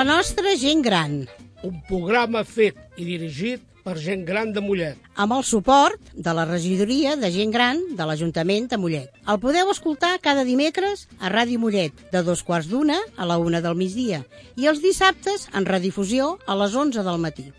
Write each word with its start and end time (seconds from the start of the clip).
La 0.00 0.04
nostra 0.08 0.54
gent 0.56 0.80
gran, 0.80 1.26
un 1.60 1.74
programa 1.84 2.40
fet 2.48 2.78
i 2.96 3.04
dirigit 3.04 3.60
per 3.84 3.98
gent 4.00 4.22
gran 4.24 4.54
de 4.56 4.62
Mollet. 4.64 4.96
amb 5.12 5.34
el 5.36 5.44
suport 5.44 6.00
de 6.14 6.32
la 6.38 6.46
regidoria 6.48 7.16
de 7.20 7.28
gent 7.34 7.52
gran 7.52 7.82
de 7.98 8.06
l'Ajuntament 8.08 8.70
de 8.70 8.78
Mollet. 8.80 9.10
El 9.28 9.36
podeu 9.42 9.68
escoltar 9.68 10.14
cada 10.24 10.46
dimecres 10.48 11.04
a 11.20 11.28
Ràdio 11.28 11.60
Mollet, 11.60 11.92
de 12.16 12.22
dos 12.24 12.40
quarts 12.42 12.72
d'una 12.72 12.96
a 13.14 13.28
la 13.28 13.36
una 13.36 13.60
del 13.60 13.76
migdia, 13.76 14.24
i 14.56 14.72
els 14.72 14.80
dissabtes 14.80 15.50
en 15.52 15.68
redifusió 15.68 16.38
a 16.46 16.56
les 16.56 16.72
11 16.74 17.04
del 17.04 17.20
matí. 17.20 17.52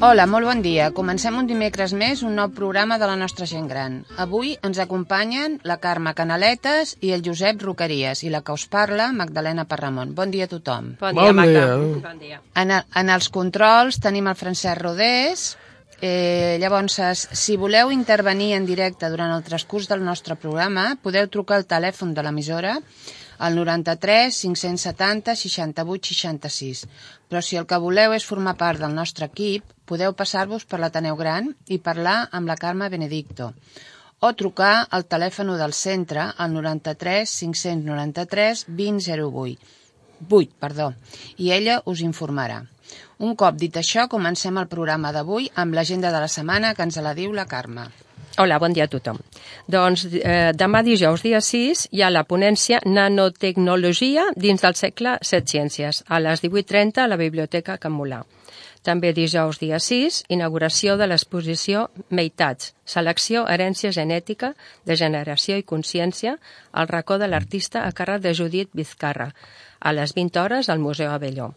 Hola, 0.00 0.28
molt 0.30 0.46
bon 0.46 0.60
dia. 0.62 0.92
Comencem 0.94 1.34
un 1.40 1.48
dimecres 1.50 1.90
més 1.90 2.20
un 2.22 2.36
nou 2.38 2.52
programa 2.54 3.00
de 3.02 3.06
la 3.10 3.16
nostra 3.18 3.48
gent 3.50 3.64
gran. 3.66 3.96
Avui 4.22 4.52
ens 4.62 4.78
acompanyen 4.78 5.56
la 5.66 5.80
Carme 5.82 6.12
Canaletes 6.14 6.92
i 7.02 7.10
el 7.16 7.24
Josep 7.26 7.64
Roqueries 7.66 8.22
i 8.22 8.30
la 8.30 8.44
que 8.46 8.54
us 8.54 8.68
parla, 8.70 9.08
Magdalena 9.10 9.64
Parramon. 9.66 10.12
Bon 10.14 10.30
dia 10.30 10.46
a 10.46 10.52
tothom. 10.52 10.92
Bon, 11.00 11.18
Bon 11.18 11.24
dia, 11.24 11.34
Magda. 11.34 11.64
dia. 11.66 11.98
Bon 12.04 12.22
dia. 12.22 12.38
En, 12.54 12.70
el, 12.76 12.86
en 12.94 13.10
els 13.10 13.26
controls 13.34 13.98
tenim 13.98 14.30
el 14.30 14.38
Francesc 14.38 14.78
Rodés. 14.84 15.48
Eh, 15.98 16.62
llavors, 16.62 17.26
si 17.34 17.58
voleu 17.58 17.90
intervenir 17.90 18.52
en 18.54 18.70
directe 18.70 19.10
durant 19.10 19.34
el 19.34 19.42
transcurs 19.42 19.90
del 19.90 20.06
nostre 20.06 20.38
programa, 20.38 20.92
podeu 21.02 21.26
trucar 21.26 21.58
al 21.58 21.66
telèfon 21.66 22.14
de 22.14 22.22
l'emissora 22.22 22.78
al 23.38 23.58
93 23.58 24.40
570 24.44 25.36
68 25.42 26.14
66. 26.14 26.86
Però 27.28 27.42
si 27.42 27.60
el 27.60 27.66
que 27.70 27.82
voleu 27.82 28.14
és 28.16 28.26
formar 28.26 28.56
part 28.60 28.82
del 28.82 28.96
nostre 28.96 29.28
equip, 29.30 29.64
podeu 29.88 30.14
passar-vos 30.14 30.64
per 30.64 30.80
l'Ateneu 30.82 31.16
Gran 31.16 31.52
i 31.66 31.78
parlar 31.78 32.18
amb 32.32 32.50
la 32.50 32.58
Carme 32.60 32.90
Benedicto 32.90 33.52
o 34.20 34.32
trucar 34.34 34.86
al 34.90 35.04
telèfon 35.06 35.52
del 35.58 35.72
centre 35.72 36.24
al 36.36 36.52
93 36.52 37.34
593 37.38 38.64
2008. 38.68 39.76
8, 40.28 40.56
perdó, 40.58 40.88
i 41.36 41.52
ella 41.54 41.78
us 41.86 42.02
informarà. 42.02 42.64
Un 43.18 43.36
cop 43.38 43.54
dit 43.60 43.76
això, 43.78 44.08
comencem 44.10 44.58
el 44.58 44.70
programa 44.72 45.12
d'avui 45.14 45.48
amb 45.54 45.74
l'agenda 45.78 46.10
de 46.14 46.24
la 46.24 46.30
setmana 46.34 46.74
que 46.74 46.86
ens 46.86 46.98
la 47.02 47.14
diu 47.14 47.32
la 47.32 47.46
Carme. 47.46 47.86
Hola, 48.38 48.60
bon 48.62 48.70
dia 48.70 48.84
a 48.86 48.90
tothom. 48.90 49.16
Doncs 49.66 50.04
eh, 50.14 50.52
demà 50.54 50.84
dijous, 50.86 51.24
dia 51.26 51.40
6, 51.42 51.88
hi 51.90 52.04
ha 52.06 52.10
la 52.12 52.22
ponència 52.22 52.78
Nanotecnologia 52.86 54.28
dins 54.38 54.62
del 54.62 54.76
segle 54.78 55.16
Set 55.26 55.50
Ciències, 55.50 56.04
a 56.06 56.20
les 56.22 56.44
18.30 56.44 57.02
a 57.02 57.08
la 57.10 57.18
Biblioteca 57.18 57.80
Can 57.82 57.96
Molà. 57.98 58.20
També 58.86 59.10
dijous, 59.10 59.58
dia 59.58 59.82
6, 59.82 60.20
inauguració 60.30 60.94
de 61.00 61.10
l'exposició 61.10 61.88
Meitats, 62.14 62.76
selecció, 62.86 63.42
herència 63.50 63.90
genètica, 63.90 64.54
de 64.86 64.94
generació 64.94 65.58
i 65.58 65.66
consciència, 65.66 66.38
al 66.70 66.86
racó 66.86 67.18
de 67.18 67.26
l'artista 67.26 67.88
a 67.88 67.90
càrrec 67.90 68.22
de 68.22 68.38
Judit 68.38 68.70
Vizcarra, 68.72 69.32
a 69.80 69.92
les 69.98 70.14
20 70.14 70.44
hores 70.44 70.70
al 70.70 70.78
Museu 70.78 71.10
Avelló. 71.10 71.56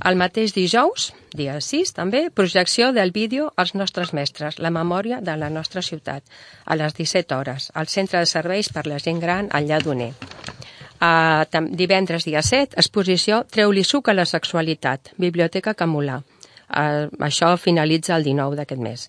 El 0.00 0.16
mateix 0.16 0.54
dijous, 0.56 1.10
dia 1.36 1.58
6 1.60 1.90
també, 1.92 2.20
projecció 2.32 2.86
del 2.96 3.10
vídeo 3.12 3.50
als 3.60 3.74
nostres 3.76 4.14
mestres, 4.16 4.56
la 4.58 4.70
memòria 4.72 5.18
de 5.20 5.34
la 5.36 5.50
nostra 5.52 5.82
ciutat, 5.84 6.24
a 6.64 6.76
les 6.80 6.96
17 6.96 7.36
hores, 7.36 7.68
al 7.74 7.86
Centre 7.86 8.22
de 8.22 8.30
Serveis 8.30 8.72
per 8.72 8.86
la 8.86 8.98
Gent 8.98 9.20
Gran 9.20 9.50
al 9.52 9.68
Lladoner. 9.68 10.14
Uh, 11.00 11.44
divendres 11.76 12.24
dia 12.24 12.40
7, 12.40 12.80
exposició 12.80 13.44
Treu-li 13.52 13.84
suc 13.84 14.08
a 14.08 14.16
la 14.16 14.24
sexualitat, 14.24 15.12
Biblioteca 15.20 15.76
Camolà. 15.76 16.18
Uh, 16.20 17.12
això 17.20 17.54
finalitza 17.60 18.16
el 18.16 18.24
19 18.24 18.56
d'aquest 18.56 18.80
mes. 18.80 19.08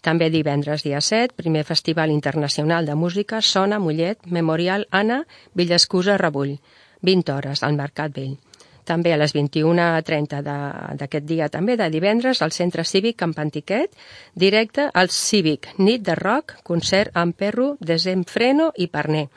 També 0.00 0.30
divendres 0.32 0.88
dia 0.88 1.00
7, 1.04 1.36
primer 1.36 1.68
Festival 1.68 2.10
Internacional 2.10 2.88
de 2.88 2.96
Música 2.96 3.42
Sona 3.44 3.78
Mollet, 3.78 4.24
Memorial 4.24 4.88
Anna, 4.90 5.26
Villescusa 5.52 6.16
Rebull, 6.16 6.56
20 7.02 7.36
hores 7.36 7.62
al 7.62 7.76
Mercat 7.76 8.16
Vell. 8.16 8.38
També 8.84 9.12
a 9.12 9.16
les 9.20 9.34
21.30 9.34 10.42
de- 10.42 10.96
d'aquest 10.96 11.24
dia, 11.26 11.48
també 11.48 11.76
de 11.76 11.90
divendres, 11.90 12.42
al 12.42 12.50
Centre 12.52 12.84
Cívic 12.84 13.16
Camp 13.18 13.34
Antiquet, 13.38 13.90
directe 14.34 14.88
al 14.92 15.10
Cívic, 15.10 15.68
nit 15.78 16.02
de 16.02 16.14
rock, 16.14 16.56
concert 16.62 17.10
amb 17.14 17.36
Perro, 17.36 17.76
Desenfreno 17.80 18.72
i 18.76 18.86
Parner. 18.88 19.28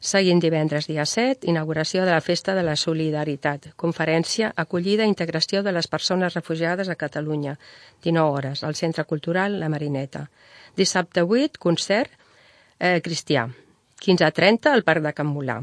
Seguint 0.00 0.38
divendres 0.38 0.86
dia 0.86 1.04
7, 1.04 1.48
inauguració 1.50 2.04
de 2.04 2.12
la 2.12 2.20
Festa 2.20 2.54
de 2.54 2.62
la 2.62 2.76
Solidaritat, 2.76 3.72
conferència 3.74 4.52
Acollida 4.54 5.04
i 5.04 5.08
integració 5.08 5.64
de 5.64 5.72
les 5.72 5.88
persones 5.88 6.34
refugiades 6.34 6.88
a 6.88 6.94
Catalunya, 6.94 7.56
19 8.04 8.30
hores, 8.30 8.62
al 8.62 8.76
Centre 8.76 9.04
Cultural 9.04 9.58
La 9.58 9.68
Marineta. 9.68 10.28
Dissabte 10.76 11.22
8, 11.26 11.58
concert 11.58 12.12
eh, 12.78 13.00
cristià, 13.02 13.48
15.30 14.06 14.70
al 14.70 14.84
Parc 14.84 15.02
de 15.02 15.12
Can 15.12 15.26
Molà. 15.34 15.58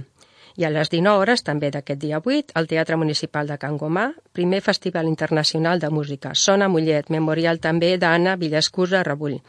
I 0.56 0.64
a 0.64 0.70
les 0.72 0.88
19 0.88 1.20
hores, 1.20 1.42
també 1.44 1.68
d'aquest 1.72 2.00
dia 2.00 2.22
8, 2.24 2.54
al 2.56 2.68
Teatre 2.72 2.96
Municipal 2.96 3.50
de 3.50 3.58
Can 3.60 3.76
Gomà, 3.78 4.06
primer 4.32 4.62
Festival 4.64 5.10
Internacional 5.10 5.82
de 5.84 5.90
Música, 5.92 6.32
Sona 6.34 6.70
Mollet, 6.72 7.10
memorial 7.12 7.60
també 7.60 7.98
d'Anna 8.00 8.38
Villescusa 8.40 9.04
Rebull. 9.04 9.42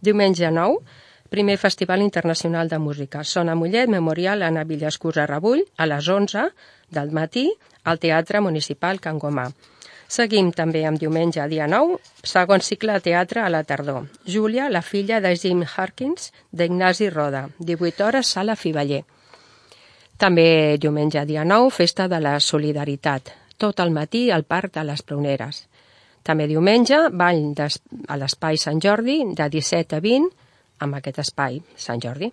Diumenge 0.00 0.48
9, 0.50 0.78
primer 1.28 1.58
Festival 1.58 2.00
Internacional 2.00 2.68
de 2.68 2.78
Música, 2.78 3.24
Sona 3.24 3.54
Mollet, 3.54 3.90
memorial 3.92 4.42
Anna 4.42 4.64
Villescusa 4.64 5.26
Rebull, 5.26 5.64
a 5.76 5.86
les 5.86 6.08
11 6.08 6.46
del 6.88 7.12
matí, 7.12 7.50
al 7.84 8.00
Teatre 8.00 8.40
Municipal 8.40 9.00
Can 9.00 9.18
Gomà. 9.18 9.50
Seguim 10.08 10.52
també 10.54 10.84
amb 10.86 11.00
diumenge, 11.02 11.42
dia 11.50 11.66
9, 11.66 11.98
segon 12.22 12.62
cicle 12.62 12.94
de 12.94 13.04
teatre 13.10 13.42
a 13.42 13.50
la 13.50 13.64
tardor. 13.66 14.06
Júlia, 14.24 14.70
la 14.70 14.80
filla 14.80 15.20
de 15.20 15.34
Jim 15.36 15.64
Harkins, 15.66 16.30
d'Ignasi 16.52 17.10
Roda, 17.10 17.48
18 17.58 18.06
hores, 18.06 18.32
sala 18.38 18.56
Fiballer. 18.56 19.02
També 20.16 20.78
diumenge, 20.80 21.26
dia 21.28 21.44
9, 21.44 21.68
festa 21.70 22.06
de 22.08 22.20
la 22.24 22.38
solidaritat, 22.40 23.34
tot 23.60 23.80
el 23.84 23.90
matí 23.92 24.30
al 24.30 24.46
Parc 24.48 24.72
de 24.78 24.84
les 24.88 25.02
Pruneres. 25.04 25.66
També 26.24 26.46
diumenge, 26.48 27.02
ball 27.12 27.52
a 27.60 28.16
l'Espai 28.16 28.56
Sant 28.56 28.80
Jordi, 28.80 29.18
de 29.36 29.48
17 29.52 29.98
a 29.98 30.00
20, 30.00 30.30
amb 30.80 30.96
aquest 30.96 31.20
espai, 31.22 31.60
Sant 31.76 32.00
Jordi. 32.00 32.30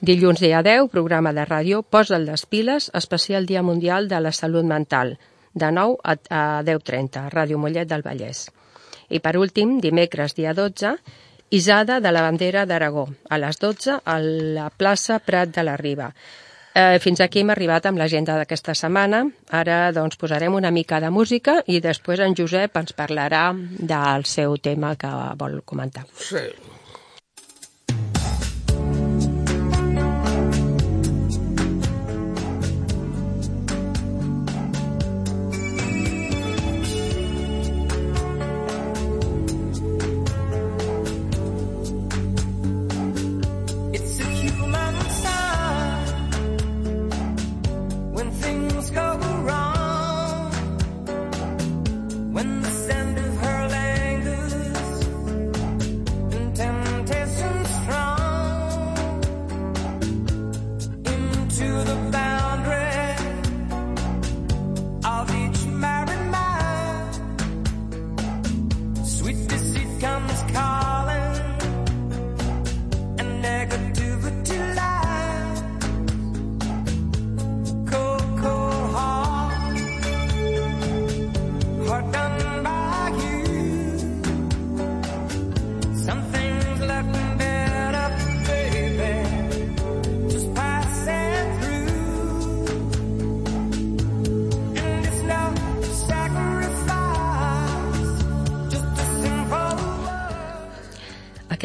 Dilluns, 0.00 0.42
dia 0.42 0.62
10, 0.66 0.90
programa 0.90 1.32
de 1.36 1.46
ràdio 1.46 1.82
Posa'l 1.82 2.26
les 2.26 2.46
piles, 2.46 2.90
especial 2.94 3.46
Dia 3.46 3.62
Mundial 3.62 4.08
de 4.08 4.20
la 4.20 4.32
Salut 4.32 4.66
Mental, 4.66 5.16
de 5.54 5.70
9 5.70 5.96
a, 6.02 6.18
a 6.30 6.42
10.30, 6.66 7.28
Ràdio 7.30 7.58
Mollet 7.58 7.88
del 7.88 8.02
Vallès. 8.02 8.48
I 9.10 9.22
per 9.22 9.36
últim, 9.38 9.78
dimecres, 9.80 10.34
dia 10.34 10.54
12, 10.54 10.94
Isada 11.50 11.98
de 12.00 12.10
la 12.12 12.22
Bandera 12.22 12.66
d'Aragó, 12.66 13.08
a 13.28 13.38
les 13.38 13.58
12 13.58 13.98
a 14.04 14.20
la 14.20 14.70
plaça 14.70 15.18
Prat 15.18 15.50
de 15.54 15.66
la 15.66 15.76
Riba. 15.76 16.12
Eh, 16.74 16.98
fins 17.02 17.20
aquí 17.20 17.42
hem 17.42 17.50
arribat 17.50 17.86
amb 17.88 17.98
l'agenda 17.98 18.36
d'aquesta 18.38 18.76
setmana. 18.78 19.24
Ara 19.50 19.90
doncs, 19.94 20.18
posarem 20.20 20.54
una 20.54 20.70
mica 20.70 21.00
de 21.02 21.10
música 21.10 21.60
i 21.66 21.80
després 21.82 22.22
en 22.22 22.36
Josep 22.38 22.76
ens 22.78 22.94
parlarà 22.94 23.48
del 23.54 24.28
seu 24.30 24.56
tema 24.62 24.94
que 24.96 25.10
vol 25.40 25.60
comentar. 25.66 26.06
Sí. 26.14 26.46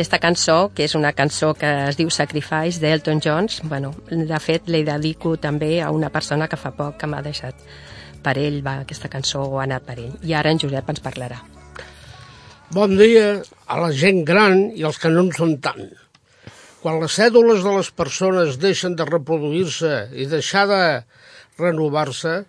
Aquesta 0.06 0.22
cançó, 0.22 0.70
que 0.78 0.84
és 0.86 0.94
una 0.94 1.10
cançó 1.18 1.56
que 1.58 1.66
es 1.90 1.96
diu 1.98 2.12
Sacrifice, 2.14 2.78
d'Elton 2.78 3.18
Jones, 3.26 3.56
bueno, 3.66 3.90
de 4.06 4.38
fet, 4.38 4.68
li 4.70 4.84
dedico 4.86 5.32
també 5.42 5.80
a 5.82 5.90
una 5.90 6.12
persona 6.14 6.46
que 6.48 6.60
fa 6.62 6.70
poc 6.78 7.00
que 7.02 7.08
m'ha 7.10 7.24
deixat 7.26 7.58
per 8.22 8.36
ell, 8.38 8.60
va, 8.62 8.76
aquesta 8.84 9.10
cançó 9.10 9.42
ha 9.58 9.64
anat 9.64 9.82
per 9.88 9.96
ell. 9.98 10.12
I 10.22 10.36
ara 10.38 10.52
en 10.54 10.62
Josep 10.62 10.92
ens 10.94 11.02
parlarà. 11.02 11.40
Bon 12.76 12.94
dia 13.00 13.42
a 13.66 13.80
la 13.82 13.90
gent 13.98 14.22
gran 14.28 14.68
i 14.78 14.86
als 14.86 15.00
que 15.02 15.10
no 15.10 15.24
en 15.26 15.32
són 15.34 15.56
tant. 15.66 15.90
Quan 16.84 17.02
les 17.02 17.18
cèdules 17.18 17.66
de 17.66 17.74
les 17.74 17.90
persones 17.90 18.60
deixen 18.62 18.94
de 19.00 19.10
reproduir-se 19.10 20.12
i 20.14 20.30
deixar 20.30 20.68
de 20.70 20.84
renovar-se, 21.58 22.44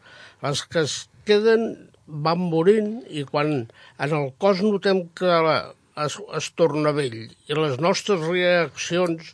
les 0.45 0.65
que 0.69 0.85
es 0.85 0.99
queden 1.25 1.89
van 2.07 2.45
morint 2.53 3.01
i 3.09 3.25
quan 3.25 3.57
en 3.65 4.17
el 4.21 4.31
cos 4.37 4.61
notem 4.61 5.07
que 5.17 5.25
la- 5.49 5.73
es, 6.05 6.17
es 6.39 6.49
torna 6.61 6.93
vell 6.97 7.17
i 7.25 7.59
les 7.59 7.79
nostres 7.87 8.25
reaccions 8.27 9.33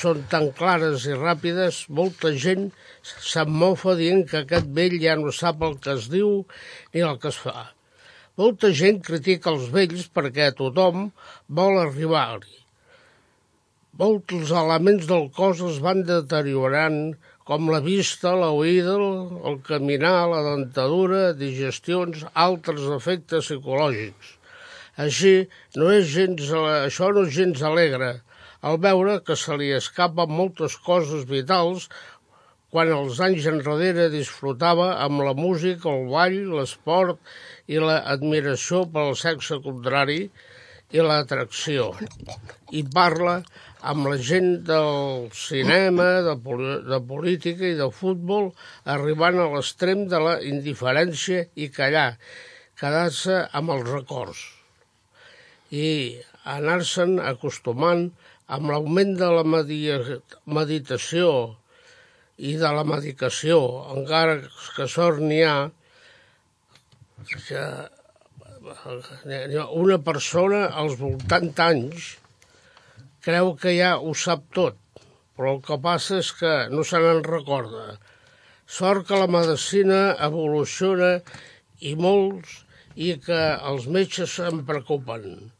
són 0.00 0.22
tan 0.30 0.48
clares 0.58 1.04
i 1.10 1.16
ràpides, 1.18 1.82
molta 1.98 2.30
gent 2.44 2.68
se'n 3.02 3.50
mofa 3.62 3.96
dient 3.98 4.22
que 4.30 4.44
aquest 4.44 4.70
vell 4.78 4.96
ja 5.02 5.16
no 5.18 5.34
sap 5.34 5.64
el 5.66 5.76
que 5.82 5.96
es 5.98 6.06
diu 6.12 6.44
ni 6.94 7.02
el 7.08 7.18
que 7.22 7.32
es 7.32 7.40
fa. 7.42 7.66
Molta 8.38 8.70
gent 8.80 9.02
critica 9.04 9.50
els 9.52 9.66
vells 9.74 10.06
perquè 10.14 10.52
tothom 10.56 11.10
vol 11.60 11.80
arribar-hi. 11.82 12.56
Molts 14.00 14.54
elements 14.62 15.08
del 15.10 15.26
cos 15.36 15.60
es 15.66 15.80
van 15.84 16.04
deteriorant, 16.08 17.00
com 17.50 17.66
la 17.74 17.80
vista, 17.82 18.30
l'oïda, 18.38 18.94
el 19.50 19.58
caminar, 19.66 20.28
la 20.30 20.44
dentadura, 20.46 21.22
digestions, 21.34 22.22
altres 22.46 22.86
efectes 22.94 23.50
psicològics. 23.50 24.36
Així, 25.00 25.34
no 25.80 25.90
és 25.96 26.08
gens, 26.12 26.50
això 26.70 27.10
no 27.14 27.24
és 27.26 27.34
gens 27.36 27.62
alegre, 27.66 28.10
al 28.68 28.80
veure 28.84 29.20
que 29.26 29.36
se 29.42 29.56
li 29.56 29.70
escapen 29.76 30.32
moltes 30.38 30.76
coses 30.88 31.22
vitals 31.30 31.86
quan 32.74 32.90
els 32.94 33.18
anys 33.26 33.46
enrere 33.50 34.10
disfrutava 34.12 34.90
amb 35.06 35.24
la 35.26 35.32
música, 35.38 35.90
el 35.90 36.10
ball, 36.12 36.36
l'esport 36.58 37.18
i 37.66 37.80
l'admiració 37.82 38.84
pel 38.94 39.16
sexe 39.22 39.58
contrari 39.64 40.20
i 40.94 41.02
l'atracció. 41.06 41.88
I 42.76 42.84
parla 42.94 43.40
amb 43.94 44.12
la 44.12 44.20
gent 44.30 44.52
del 44.68 45.26
cinema, 45.46 46.10
de, 46.28 46.36
de 46.92 47.02
política 47.10 47.66
i 47.72 47.76
de 47.80 47.90
futbol, 48.02 48.52
arribant 48.84 49.40
a 49.40 49.50
l'extrem 49.56 50.06
de 50.12 50.22
la 50.28 50.38
indiferència 50.54 51.48
i 51.56 51.72
callar, 51.74 52.08
quedar-se 52.78 53.44
amb 53.50 53.78
els 53.78 53.94
records 53.96 54.48
i 55.70 56.18
anar-se'n 56.56 57.18
acostumant 57.22 58.08
amb 58.50 58.70
l'augment 58.72 59.14
de 59.18 59.28
la 59.30 59.44
meditació 59.46 61.28
i 62.40 62.56
de 62.58 62.70
la 62.74 62.84
medicació, 62.88 63.60
encara 63.94 64.40
que 64.76 64.86
sort 64.88 65.20
n'hi 65.22 65.42
ha 65.46 65.70
una 69.82 69.98
persona 70.10 70.66
als 70.82 70.96
80 70.98 71.66
anys 71.66 72.16
creu 73.24 73.54
que 73.60 73.76
ja 73.76 73.92
ho 74.00 74.14
sap 74.16 74.46
tot, 74.56 74.76
però 75.36 75.54
el 75.54 75.62
que 75.66 75.76
passa 75.84 76.18
és 76.24 76.32
que 76.40 76.52
no 76.72 76.84
se 76.84 76.98
n'en 77.02 77.22
recorda. 77.26 77.98
Sort 78.70 79.06
que 79.08 79.18
la 79.20 79.28
medicina 79.30 80.00
evoluciona 80.26 81.12
i 81.80 81.94
molts 81.96 82.60
i 82.96 83.14
que 83.24 83.40
els 83.70 83.86
metges 83.86 84.36
se'n 84.38 84.64
preocupen. 84.68 85.50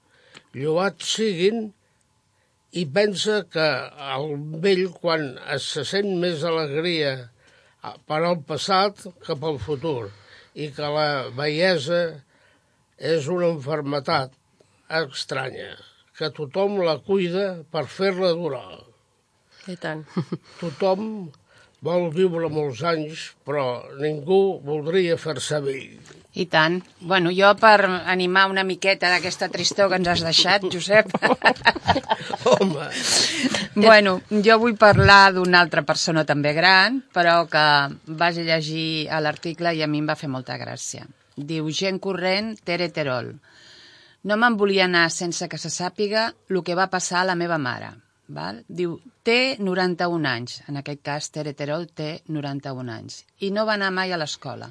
Lloats 0.56 1.12
siguin 1.16 1.68
i 2.80 2.82
pensa 2.86 3.42
que 3.50 3.66
el 4.14 4.32
vell 4.62 4.88
quan 4.94 5.28
es 5.54 5.66
se 5.74 5.84
sent 5.86 6.10
més 6.22 6.42
alegria 6.46 7.12
per 8.10 8.18
al 8.20 8.40
passat 8.48 9.06
que 9.26 9.36
pel 9.42 9.60
futur 9.62 10.10
i 10.54 10.68
que 10.74 10.90
la 10.96 11.08
vellesa 11.36 12.02
és 13.12 13.28
una 13.32 13.48
enfermetat 13.54 14.34
estranya, 15.00 15.70
que 16.18 16.28
tothom 16.36 16.80
la 16.84 16.98
cuida 17.06 17.62
per 17.72 17.86
fer-la 17.88 18.32
durar. 18.36 18.82
I 19.70 19.76
tant. 19.80 20.02
Tothom 20.60 21.30
vol 21.84 22.08
viure 22.14 22.48
molts 22.52 22.82
anys, 22.84 23.30
però 23.46 23.82
ningú 24.00 24.60
voldria 24.64 25.16
fer-se 25.20 25.60
vell. 25.64 26.16
I 26.30 26.44
tant. 26.46 26.76
Bueno, 27.00 27.32
jo 27.34 27.48
per 27.58 27.80
animar 27.88 28.44
una 28.50 28.62
miqueta 28.62 29.08
d'aquesta 29.10 29.48
tristor 29.50 29.88
que 29.90 29.98
ens 29.98 30.10
has 30.12 30.22
deixat, 30.22 30.66
Josep, 30.70 31.10
Home, 32.50 32.86
bueno, 33.74 34.20
jo 34.44 34.58
vull 34.62 34.76
parlar 34.78 35.32
d'una 35.34 35.60
altra 35.60 35.82
persona 35.86 36.24
també 36.28 36.52
gran, 36.54 37.00
però 37.14 37.42
que 37.50 37.64
vaig 38.20 38.38
llegir 38.46 39.08
a 39.10 39.20
l'article 39.24 39.74
i 39.74 39.82
a 39.82 39.88
mi 39.90 40.04
em 40.04 40.10
va 40.10 40.18
fer 40.18 40.30
molta 40.30 40.58
gràcia. 40.60 41.06
Diu, 41.36 41.70
gent 41.74 41.98
corrent, 41.98 42.54
Tere 42.64 42.90
Terol. 42.94 43.32
No 44.22 44.36
me'n 44.36 44.56
volia 44.60 44.84
anar 44.84 45.08
sense 45.10 45.48
que 45.48 45.58
se 45.58 45.72
sàpiga 45.72 46.28
el 46.50 46.62
que 46.62 46.76
va 46.78 46.90
passar 46.92 47.22
a 47.22 47.28
la 47.32 47.38
meva 47.42 47.58
mare. 47.58 47.94
Val? 48.36 48.60
Diu, 48.68 48.98
té 49.26 49.56
91 49.58 50.28
anys, 50.30 50.60
en 50.70 50.80
aquest 50.80 51.02
cas 51.06 51.30
Tere 51.34 51.54
Terol 51.58 51.88
té 52.00 52.10
91 52.28 52.92
anys, 52.94 53.24
i 53.40 53.50
no 53.54 53.66
va 53.68 53.76
anar 53.78 53.90
mai 53.96 54.12
a 54.12 54.20
l'escola, 54.20 54.70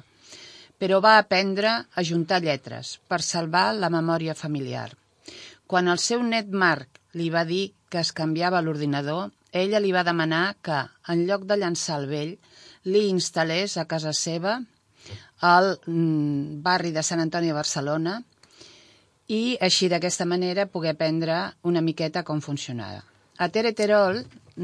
però 0.80 1.00
va 1.04 1.18
aprendre 1.18 1.72
a 1.92 2.04
juntar 2.10 2.40
lletres 2.44 2.96
per 3.08 3.20
salvar 3.22 3.66
la 3.76 3.92
memòria 3.92 4.34
familiar. 4.34 4.88
Quan 5.66 5.88
el 5.92 6.00
seu 6.02 6.22
net 6.26 6.48
Marc 6.50 7.00
li 7.20 7.28
va 7.30 7.44
dir 7.44 7.70
que 7.90 8.00
es 8.00 8.14
canviava 8.16 8.62
l'ordinador, 8.64 9.28
ella 9.52 9.80
li 9.82 9.92
va 9.92 10.06
demanar 10.06 10.56
que, 10.62 10.80
en 11.12 11.26
lloc 11.26 11.44
de 11.46 11.58
llançar 11.58 12.00
el 12.00 12.08
vell, 12.10 12.34
li 12.86 13.06
instal·lés 13.10 13.76
a 13.76 13.86
casa 13.90 14.12
seva 14.16 14.56
al 15.40 15.72
mm, 15.86 16.60
barri 16.64 16.92
de 16.96 17.02
Sant 17.02 17.20
Antoni 17.20 17.50
de 17.50 17.56
Barcelona 17.56 18.20
i 19.30 19.56
així 19.60 19.88
d'aquesta 19.90 20.26
manera 20.26 20.66
poder 20.66 20.94
aprendre 20.94 21.40
una 21.62 21.82
miqueta 21.84 22.24
com 22.26 22.40
funcionava. 22.40 23.09
A 23.40 23.46
Tere 23.48 23.70
Terol, 23.72 24.18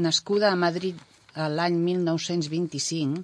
nascuda 0.05 0.51
a 0.51 0.55
Madrid 0.55 0.97
l'any 1.33 1.77
1925, 1.81 3.23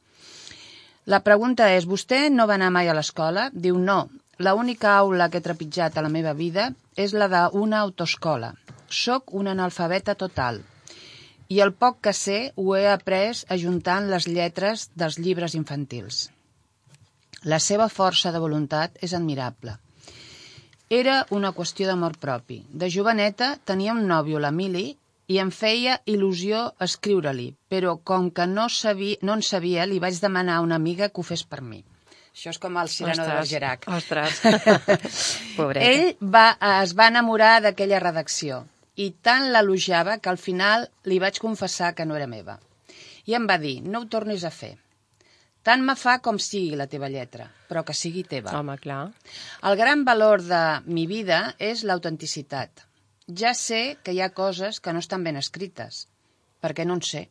La 1.09 1.19
pregunta 1.25 1.71
és, 1.73 1.85
vostè 1.89 2.29
no 2.29 2.45
va 2.47 2.53
anar 2.59 2.69
mai 2.71 2.87
a 2.87 2.93
l'escola? 2.93 3.49
Diu, 3.53 3.77
no. 3.81 4.07
La 4.37 4.53
única 4.55 4.93
aula 4.97 5.27
que 5.29 5.37
he 5.41 5.43
trepitjat 5.43 5.97
a 5.97 6.01
la 6.05 6.09
meva 6.13 6.33
vida 6.37 6.69
és 6.95 7.13
la 7.17 7.27
d'una 7.33 7.79
autoescola. 7.81 8.53
Soc 8.89 9.33
una 9.37 9.51
analfabeta 9.51 10.15
total. 10.15 10.63
I 11.49 11.61
el 11.65 11.71
poc 11.73 11.99
que 12.05 12.13
sé 12.13 12.39
ho 12.57 12.75
he 12.77 12.87
après 12.89 13.43
ajuntant 13.55 14.09
les 14.09 14.25
lletres 14.27 14.89
dels 15.01 15.17
llibres 15.17 15.55
infantils. 15.57 16.29
La 17.43 17.59
seva 17.63 17.87
força 17.89 18.31
de 18.33 18.41
voluntat 18.43 18.97
és 19.05 19.13
admirable. 19.13 19.75
Era 20.89 21.19
una 21.29 21.51
qüestió 21.53 21.87
d'amor 21.87 22.17
propi. 22.17 22.63
De 22.69 22.89
joveneta 22.89 23.51
tenia 23.71 23.93
un 23.93 24.07
nòvio, 24.09 24.41
l'Emili, 24.41 24.87
i 25.29 25.37
em 25.37 25.51
feia 25.53 25.99
il·lusió 26.09 26.63
escriure-li, 26.81 27.51
però 27.69 27.95
com 28.11 28.31
que 28.33 28.47
no, 28.49 28.65
sabia, 28.73 29.19
no 29.21 29.37
en 29.37 29.45
sabia, 29.45 29.85
li 29.85 30.01
vaig 30.01 30.17
demanar 30.21 30.57
a 30.57 30.65
una 30.65 30.81
amiga 30.81 31.09
que 31.09 31.21
ho 31.21 31.27
fes 31.27 31.45
per 31.45 31.61
mi. 31.61 31.83
Això 32.33 32.49
és 32.55 32.59
com 32.61 32.77
el 32.81 32.89
Cirano 32.89 33.27
de 33.27 33.37
Bergerac. 33.37 33.85
Ostres. 33.93 34.41
Pobreta. 35.59 35.85
Ell 35.85 36.17
va, 36.33 36.47
es 36.81 36.97
va 36.97 37.09
enamorar 37.13 37.59
d'aquella 37.61 38.01
redacció 38.01 38.63
i 38.99 39.07
tant 39.25 39.47
l'elogiava 39.53 40.17
que 40.19 40.31
al 40.31 40.39
final 40.41 40.85
li 41.07 41.19
vaig 41.23 41.39
confessar 41.39 41.93
que 41.95 42.05
no 42.07 42.17
era 42.19 42.27
meva. 42.27 42.57
I 43.29 43.35
em 43.37 43.45
va 43.47 43.55
dir, 43.61 43.79
no 43.81 44.01
ho 44.03 44.07
tornis 44.11 44.43
a 44.43 44.51
fer. 44.51 44.73
Tant 45.67 45.83
me 45.87 45.95
fa 46.01 46.17
com 46.25 46.39
sigui 46.43 46.77
la 46.79 46.87
teva 46.91 47.09
lletra, 47.13 47.45
però 47.69 47.83
que 47.87 47.95
sigui 47.95 48.23
teva. 48.27 48.53
Home, 48.59 48.75
clar. 48.83 49.01
El 49.69 49.75
gran 49.79 50.05
valor 50.07 50.43
de 50.43 50.61
mi 50.87 51.05
vida 51.07 51.39
és 51.71 51.83
l'autenticitat. 51.87 52.85
Ja 53.41 53.51
sé 53.53 53.81
que 54.03 54.15
hi 54.15 54.21
ha 54.23 54.31
coses 54.33 54.79
que 54.79 54.93
no 54.95 55.03
estan 55.03 55.23
ben 55.27 55.39
escrites, 55.41 56.07
perquè 56.63 56.87
no 56.87 56.97
en 56.99 57.03
sé. 57.09 57.27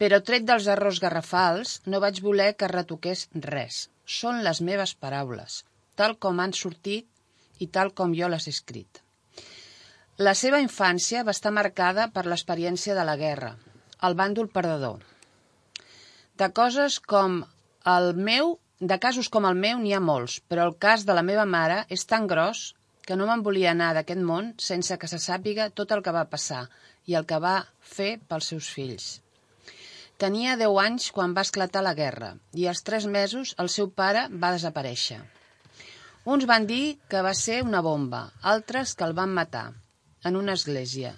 Però 0.00 0.22
tret 0.24 0.46
dels 0.48 0.70
errors 0.74 1.02
garrafals, 1.04 1.76
no 1.86 2.00
vaig 2.02 2.22
voler 2.24 2.54
que 2.56 2.70
retoqués 2.72 3.26
res. 3.46 3.82
Són 4.06 4.40
les 4.46 4.62
meves 4.70 4.96
paraules, 5.04 5.60
tal 5.94 6.16
com 6.26 6.40
han 6.40 6.56
sortit 6.56 7.06
i 7.60 7.68
tal 7.68 7.92
com 7.92 8.16
jo 8.16 8.30
les 8.32 8.48
he 8.48 8.56
escrit. 8.56 9.02
La 10.26 10.32
seva 10.36 10.58
infància 10.60 11.22
va 11.24 11.32
estar 11.32 11.50
marcada 11.56 12.02
per 12.14 12.26
l'experiència 12.28 12.96
de 12.96 13.04
la 13.08 13.14
guerra, 13.16 13.54
el 14.08 14.16
bàndol 14.18 14.50
perdedor. 14.56 14.98
De 16.42 16.48
coses 16.58 16.98
com 17.12 17.38
el 17.92 18.08
meu, 18.26 18.52
de 18.92 18.98
casos 19.04 19.30
com 19.36 19.48
el 19.48 19.56
meu 19.62 19.80
n'hi 19.80 19.94
ha 19.96 20.02
molts, 20.10 20.34
però 20.44 20.68
el 20.68 20.76
cas 20.86 21.06
de 21.08 21.16
la 21.16 21.24
meva 21.30 21.48
mare 21.54 21.80
és 21.96 22.04
tan 22.12 22.28
gros 22.34 22.62
que 23.08 23.16
no 23.16 23.30
me'n 23.30 23.46
volia 23.48 23.72
anar 23.72 23.94
d'aquest 23.96 24.20
món 24.34 24.52
sense 24.66 25.00
que 25.00 25.08
se 25.08 25.24
sàpiga 25.30 25.70
tot 25.80 25.96
el 25.96 26.04
que 26.04 26.16
va 26.18 26.28
passar 26.36 26.66
i 27.08 27.16
el 27.16 27.24
que 27.24 27.40
va 27.40 27.56
fer 27.96 28.12
pels 28.28 28.52
seus 28.52 28.68
fills. 28.76 29.10
Tenia 30.20 30.60
10 30.60 30.84
anys 30.86 31.10
quan 31.16 31.32
va 31.32 31.48
esclatar 31.48 31.80
la 31.86 31.96
guerra 32.04 32.34
i 32.52 32.68
als 32.68 32.84
3 32.84 33.08
mesos 33.20 33.56
el 33.64 33.72
seu 33.72 33.88
pare 33.88 34.28
va 34.42 34.52
desaparèixer. 34.52 35.22
Uns 36.28 36.44
van 36.44 36.68
dir 36.68 36.98
que 37.08 37.24
va 37.24 37.32
ser 37.32 37.62
una 37.64 37.80
bomba, 37.80 38.26
altres 38.42 38.92
que 38.92 39.08
el 39.08 39.16
van 39.16 39.32
matar, 39.32 39.70
en 40.24 40.36
una 40.36 40.56
església. 40.58 41.12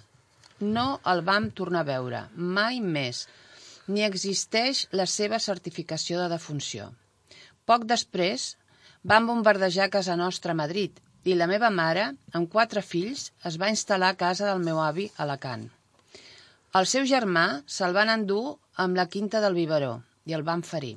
No 0.59 0.85
el 1.13 1.23
vam 1.27 1.49
tornar 1.51 1.83
a 1.83 1.89
veure, 1.89 2.25
mai 2.35 2.79
més, 2.79 3.25
ni 3.87 4.05
existeix 4.07 4.85
la 4.99 5.05
seva 5.13 5.39
certificació 5.45 6.19
de 6.21 6.29
defunció. 6.33 6.91
Poc 7.65 7.87
després, 7.89 8.53
van 9.03 9.27
bombardejar 9.27 9.89
casa 9.91 10.15
nostra 10.19 10.55
a 10.55 10.59
Madrid 10.59 10.99
i 11.23 11.35
la 11.35 11.47
meva 11.47 11.69
mare, 11.71 12.09
amb 12.37 12.51
quatre 12.51 12.83
fills, 12.83 13.31
es 13.49 13.57
va 13.59 13.71
instal·lar 13.71 14.13
a 14.13 14.19
casa 14.19 14.47
del 14.49 14.63
meu 14.63 14.79
avi 14.83 15.09
a 15.15 15.23
Alacant. 15.25 15.65
El 16.79 16.87
seu 16.89 17.07
germà 17.09 17.45
se'l 17.77 17.95
van 17.95 18.11
endur 18.13 18.57
amb 18.85 18.97
la 18.99 19.07
quinta 19.15 19.41
del 19.43 19.57
biberó 19.59 19.97
i 20.25 20.35
el 20.37 20.45
van 20.47 20.63
ferir. 20.69 20.95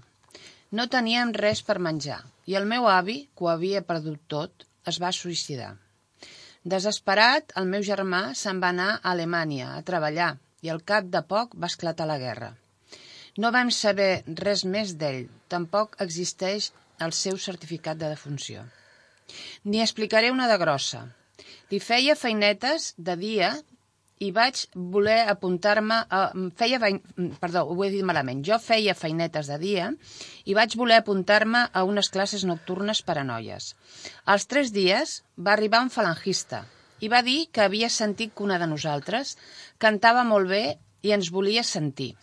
No 0.72 0.88
teníem 0.94 1.34
res 1.36 1.62
per 1.66 1.78
menjar 1.88 2.22
i 2.46 2.54
el 2.58 2.66
meu 2.70 2.86
avi, 2.90 3.18
que 3.36 3.44
ho 3.44 3.50
havia 3.52 3.82
perdut 3.86 4.22
tot, 4.34 4.66
es 4.86 4.98
va 5.02 5.12
suïcidar. 5.14 5.74
Desesperat, 6.72 7.52
el 7.60 7.68
meu 7.72 7.82
germà 7.86 8.20
se'n 8.38 8.60
va 8.62 8.72
anar 8.74 8.86
a 8.94 9.10
Alemanya 9.12 9.66
a 9.74 9.82
treballar 9.90 10.30
i 10.66 10.70
al 10.72 10.80
cap 10.90 11.04
de 11.16 11.20
poc 11.32 11.52
va 11.64 11.68
esclatar 11.70 12.06
la 12.10 12.16
guerra. 12.22 12.48
No 13.42 13.52
vam 13.54 13.70
saber 13.76 14.24
res 14.40 14.64
més 14.72 14.96
d'ell, 15.02 15.28
tampoc 15.54 15.94
existeix 16.06 16.72
el 17.06 17.14
seu 17.18 17.38
certificat 17.44 18.00
de 18.00 18.10
defunció. 18.14 18.64
N'hi 19.68 19.84
explicaré 19.84 20.32
una 20.34 20.48
de 20.50 20.56
grossa. 20.64 21.04
Li 21.70 21.78
feia 21.90 22.18
feinetes 22.18 22.88
de 23.10 23.16
dia 23.22 23.52
i 24.18 24.30
vaig 24.32 24.62
voler 24.74 25.18
apuntar-me 25.28 25.98
a... 26.08 26.20
Feia, 26.56 26.78
perdó, 27.40 27.64
ho 27.68 27.76
he 27.84 27.90
dit 27.92 28.04
malament. 28.06 28.40
Jo 28.46 28.58
feia 28.62 28.94
feinetes 28.96 29.50
de 29.52 29.58
dia 29.60 29.90
i 30.44 30.56
vaig 30.56 30.76
voler 30.80 31.00
apuntar-me 31.02 31.66
a 31.72 31.84
unes 31.84 32.08
classes 32.12 32.46
nocturnes 32.48 33.02
per 33.04 33.18
a 33.20 33.26
noies. 33.28 33.74
Als 34.24 34.48
tres 34.48 34.72
dies 34.72 35.20
va 35.36 35.52
arribar 35.56 35.82
un 35.84 35.92
falangista 35.92 36.64
i 37.04 37.10
va 37.12 37.20
dir 37.22 37.50
que 37.52 37.66
havia 37.66 37.90
sentit 37.92 38.32
que 38.32 38.44
una 38.46 38.58
de 38.58 38.68
nosaltres 38.70 39.36
cantava 39.78 40.24
molt 40.24 40.48
bé 40.48 40.64
i 41.04 41.12
ens 41.12 41.28
volia 41.30 41.64
sentir. 41.64 42.14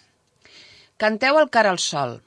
Canteu 0.97 1.37
el 1.37 1.49
cara 1.53 1.69
al 1.73 1.81
sol, 1.81 2.17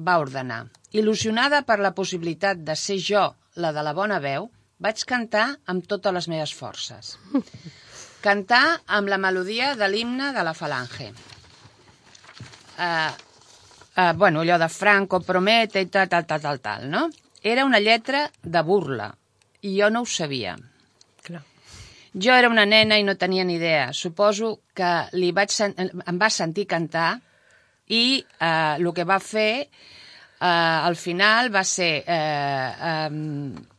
va 0.00 0.18
ordenar. 0.22 0.64
Il·lusionada 0.92 1.62
per 1.68 1.78
la 1.80 1.92
possibilitat 1.96 2.64
de 2.64 2.76
ser 2.76 2.98
jo 3.00 3.28
la 3.60 3.72
de 3.76 3.84
la 3.84 3.92
bona 3.96 4.18
veu, 4.24 4.48
vaig 4.82 5.04
cantar 5.08 5.46
amb 5.68 5.84
totes 5.86 6.14
les 6.16 6.28
meves 6.32 6.52
forces. 6.56 7.16
Cantar 8.22 8.64
amb 8.86 9.10
la 9.10 9.18
melodia 9.18 9.72
de 9.78 9.88
l'himne 9.90 10.30
de 10.32 10.42
la 10.46 10.54
falange. 10.54 11.08
Uh, 12.78 13.10
uh, 13.96 14.12
bueno, 14.14 14.40
allò 14.40 14.58
de 14.58 14.68
Franco 14.70 15.20
promete 15.20 15.82
i 15.82 15.88
tal, 15.90 16.08
tal, 16.08 16.24
tal, 16.26 16.40
tal, 16.40 16.60
tal, 16.60 16.86
no? 16.88 17.08
Era 17.42 17.64
una 17.66 17.80
lletra 17.82 18.28
de 18.42 18.62
burla 18.62 19.10
i 19.62 19.74
jo 19.78 19.90
no 19.90 20.02
ho 20.02 20.06
sabia. 20.06 20.56
clar. 21.22 21.42
Jo 22.12 22.34
era 22.36 22.48
una 22.48 22.66
nena 22.66 22.98
i 22.98 23.02
no 23.02 23.16
tenia 23.16 23.44
ni 23.44 23.56
idea. 23.56 23.92
Suposo 23.92 24.60
que 24.74 24.90
li 25.16 25.32
vaig 25.32 25.54
em 25.64 26.18
va 26.20 26.28
sentir 26.30 26.66
cantar 26.68 27.16
i 27.88 28.20
eh, 28.20 28.74
el 28.76 28.92
que 28.94 29.04
va 29.04 29.18
fer 29.18 29.66
eh, 30.42 30.46
al 30.46 30.96
final 30.96 31.50
va 31.54 31.64
ser 31.64 32.04
eh, 32.06 32.72
eh, 32.90 33.71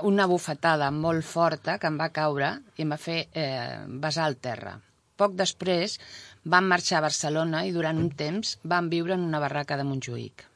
una 0.00 0.26
bufetada 0.26 0.90
molt 0.90 1.24
forta 1.24 1.76
que 1.78 1.90
em 1.90 1.98
va 2.00 2.12
caure 2.14 2.54
i 2.76 2.84
em 2.84 2.94
va 2.94 3.00
fer 3.00 3.18
eh, 3.32 3.84
besar 4.04 4.24
al 4.26 4.38
terra. 4.40 4.78
Poc 5.16 5.36
després 5.36 5.98
vam 6.44 6.66
marxar 6.72 6.98
a 6.98 7.04
Barcelona 7.06 7.66
i 7.68 7.74
durant 7.74 7.98
un 8.00 8.08
temps 8.10 8.56
vam 8.64 8.88
viure 8.88 9.14
en 9.14 9.26
una 9.26 9.40
barraca 9.42 9.76
de 9.76 9.84
Montjuïc. 9.84 10.46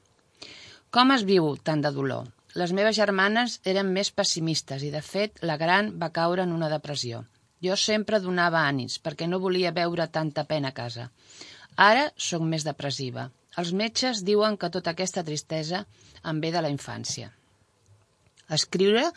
Com 0.91 1.13
es 1.13 1.27
viu 1.29 1.53
tant 1.63 1.85
de 1.85 1.93
dolor? 1.93 2.27
Les 2.57 2.73
meves 2.73 2.97
germanes 2.97 3.61
eren 3.69 3.93
més 3.93 4.11
pessimistes 4.11 4.83
i, 4.83 4.91
de 4.91 5.03
fet, 5.05 5.43
la 5.45 5.59
gran 5.61 5.93
va 6.01 6.13
caure 6.19 6.47
en 6.47 6.55
una 6.57 6.71
depressió. 6.73 7.25
Jo 7.63 7.77
sempre 7.77 8.21
donava 8.25 8.63
ànims 8.65 8.97
perquè 9.05 9.29
no 9.29 9.43
volia 9.43 9.75
veure 9.77 10.09
tanta 10.09 10.47
pena 10.49 10.73
a 10.73 10.77
casa. 10.77 11.11
Ara 11.77 12.09
sóc 12.17 12.43
més 12.43 12.65
depressiva. 12.65 13.29
Els 13.61 13.73
metges 13.73 14.23
diuen 14.25 14.57
que 14.57 14.73
tota 14.73 14.97
aquesta 14.97 15.25
tristesa 15.25 15.85
em 16.25 16.41
ve 16.41 16.53
de 16.53 16.65
la 16.65 16.73
infància. 16.73 17.29
Escriure 18.53 19.11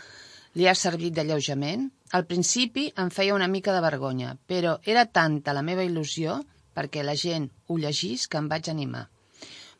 li 0.57 0.67
ha 0.67 0.75
servit 0.75 1.13
d'alleujament. 1.13 1.89
Al 2.17 2.25
principi 2.25 2.87
em 2.97 3.11
feia 3.13 3.35
una 3.35 3.47
mica 3.47 3.73
de 3.75 3.81
vergonya, 3.85 4.35
però 4.49 4.79
era 4.83 5.05
tanta 5.05 5.53
la 5.53 5.61
meva 5.61 5.83
il·lusió 5.85 6.39
perquè 6.75 7.03
la 7.03 7.15
gent 7.15 7.49
ho 7.67 7.77
llegís 7.77 8.27
que 8.27 8.39
em 8.39 8.47
vaig 8.49 8.69
animar. 8.71 9.07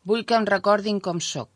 Vull 0.06 0.25
que 0.25 0.36
em 0.38 0.46
recordin 0.46 1.00
com 1.00 1.20
sóc 1.20 1.50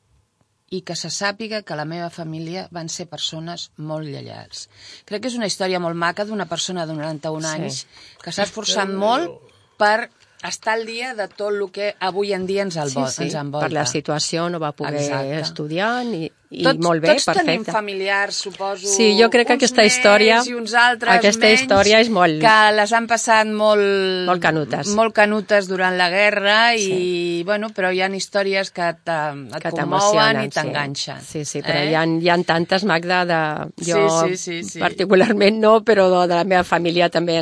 i 0.74 0.82
que 0.82 0.96
se 0.98 1.12
sàpiga 1.14 1.62
que 1.62 1.76
la 1.78 1.86
meva 1.86 2.10
família 2.10 2.68
van 2.74 2.90
ser 2.90 3.06
persones 3.06 3.68
molt 3.78 4.08
lleials. 4.10 4.68
Crec 5.06 5.22
que 5.22 5.30
és 5.30 5.38
una 5.38 5.46
història 5.46 5.80
molt 5.80 5.96
maca 5.96 6.26
d'una 6.26 6.48
persona 6.50 6.88
de 6.90 6.96
91 6.98 7.46
Sí. 7.46 7.54
anys 7.54 7.86
que 8.24 8.32
s'ha 8.32 8.48
esforçat 8.50 8.90
molt 8.90 9.30
per 9.78 10.10
estar 10.50 10.74
al 10.76 10.86
dia 10.86 11.14
de 11.16 11.28
tot 11.28 11.52
el 11.54 11.72
que 11.72 11.96
avui 12.00 12.34
en 12.34 12.46
dia 12.48 12.64
ens, 12.64 12.76
el, 12.78 12.90
Sí, 12.90 13.00
sí, 13.10 13.24
ens 13.24 13.36
envolta. 13.36 13.68
per 13.68 13.74
la 13.74 13.86
situació 13.86 14.50
no 14.50 14.60
va 14.60 14.72
poder 14.74 14.96
Exacte. 15.02 15.40
estudiar 15.40 16.06
ni, 16.06 16.32
i 16.54 16.62
tots, 16.64 16.80
molt 16.86 17.02
bé, 17.02 17.08
tots 17.16 17.26
tenim 17.26 17.64
perfecte. 17.64 17.72
familiars, 17.72 18.36
suposo. 18.36 18.86
Sí, 18.88 19.16
jo 19.20 19.30
crec 19.34 19.48
que 19.48 19.54
aquesta 19.54 19.84
història- 19.84 20.44
I 20.46 20.54
uns 20.54 20.74
altres 20.76 21.16
aquesta 21.16 21.48
menys, 21.48 21.62
història 21.62 22.00
és 22.00 22.10
molt- 22.14 22.40
Que 22.42 22.72
les 22.76 22.92
han 22.94 23.08
passat 23.08 23.48
molt... 23.48 24.28
Molt 24.28 24.42
canutes. 24.42 24.88
Molt 24.94 25.14
canutes 25.16 25.68
durant 25.68 25.98
la 25.98 26.10
guerra 26.12 26.76
i, 26.76 27.42
bueno, 27.46 27.70
però 27.74 27.92
hi 27.92 28.02
ha 28.02 28.10
històries 28.14 28.70
que 28.70 28.92
te, 29.04 29.12
et 29.56 29.64
que 29.64 29.72
commouen 29.72 30.00
t'emocionen, 30.00 30.46
i 30.46 30.50
t'enganxen. 30.50 31.22
Sí. 31.22 31.44
sí, 31.44 31.46
sí, 31.46 31.62
però 31.64 31.80
eh? 31.80 31.90
hi, 31.90 31.96
ha, 31.96 32.06
hi 32.06 32.30
ha 32.30 32.38
tantes, 32.44 32.84
Magda, 32.84 33.24
de... 33.26 33.40
Jo 33.84 34.04
Sí, 34.28 34.38
sí, 34.38 34.62
sí, 34.64 34.70
sí. 34.76 34.80
particularment 34.80 35.58
no, 35.60 35.80
però 35.84 36.28
de, 36.28 36.36
la 36.36 36.44
meva 36.44 36.64
família 36.64 37.10
també 37.10 37.40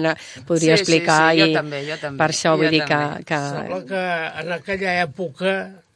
podria 0.48 0.78
Sí, 0.78 0.86
sí, 0.86 0.94
explicar. 0.94 1.34
sí, 1.34 1.40
jo 1.42 1.46
i 1.48 1.54
també, 1.54 1.84
jo 1.90 1.98
també, 2.00 2.18
Per 2.18 2.30
això 2.32 2.52
jo 2.56 2.58
vull 2.64 2.70
dir 2.72 2.80
també. 2.86 2.91
Que... 3.28 3.40
Sembla 3.52 3.80
que 3.90 4.04
en 4.44 4.52
aquella 4.58 4.96
època 5.06 5.54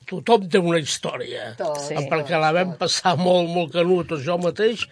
tothom 0.10 0.48
té 0.52 0.62
una 0.62 0.80
història. 0.82 1.52
Tot, 1.60 1.80
Sí. 1.82 1.98
Perquè 2.12 2.38
la 2.42 2.52
vam 2.56 2.76
passar 2.80 3.16
molt, 3.18 3.50
molt 3.50 3.74
canutos. 3.74 4.22
Jo 4.26 4.38
mateix 4.42 4.86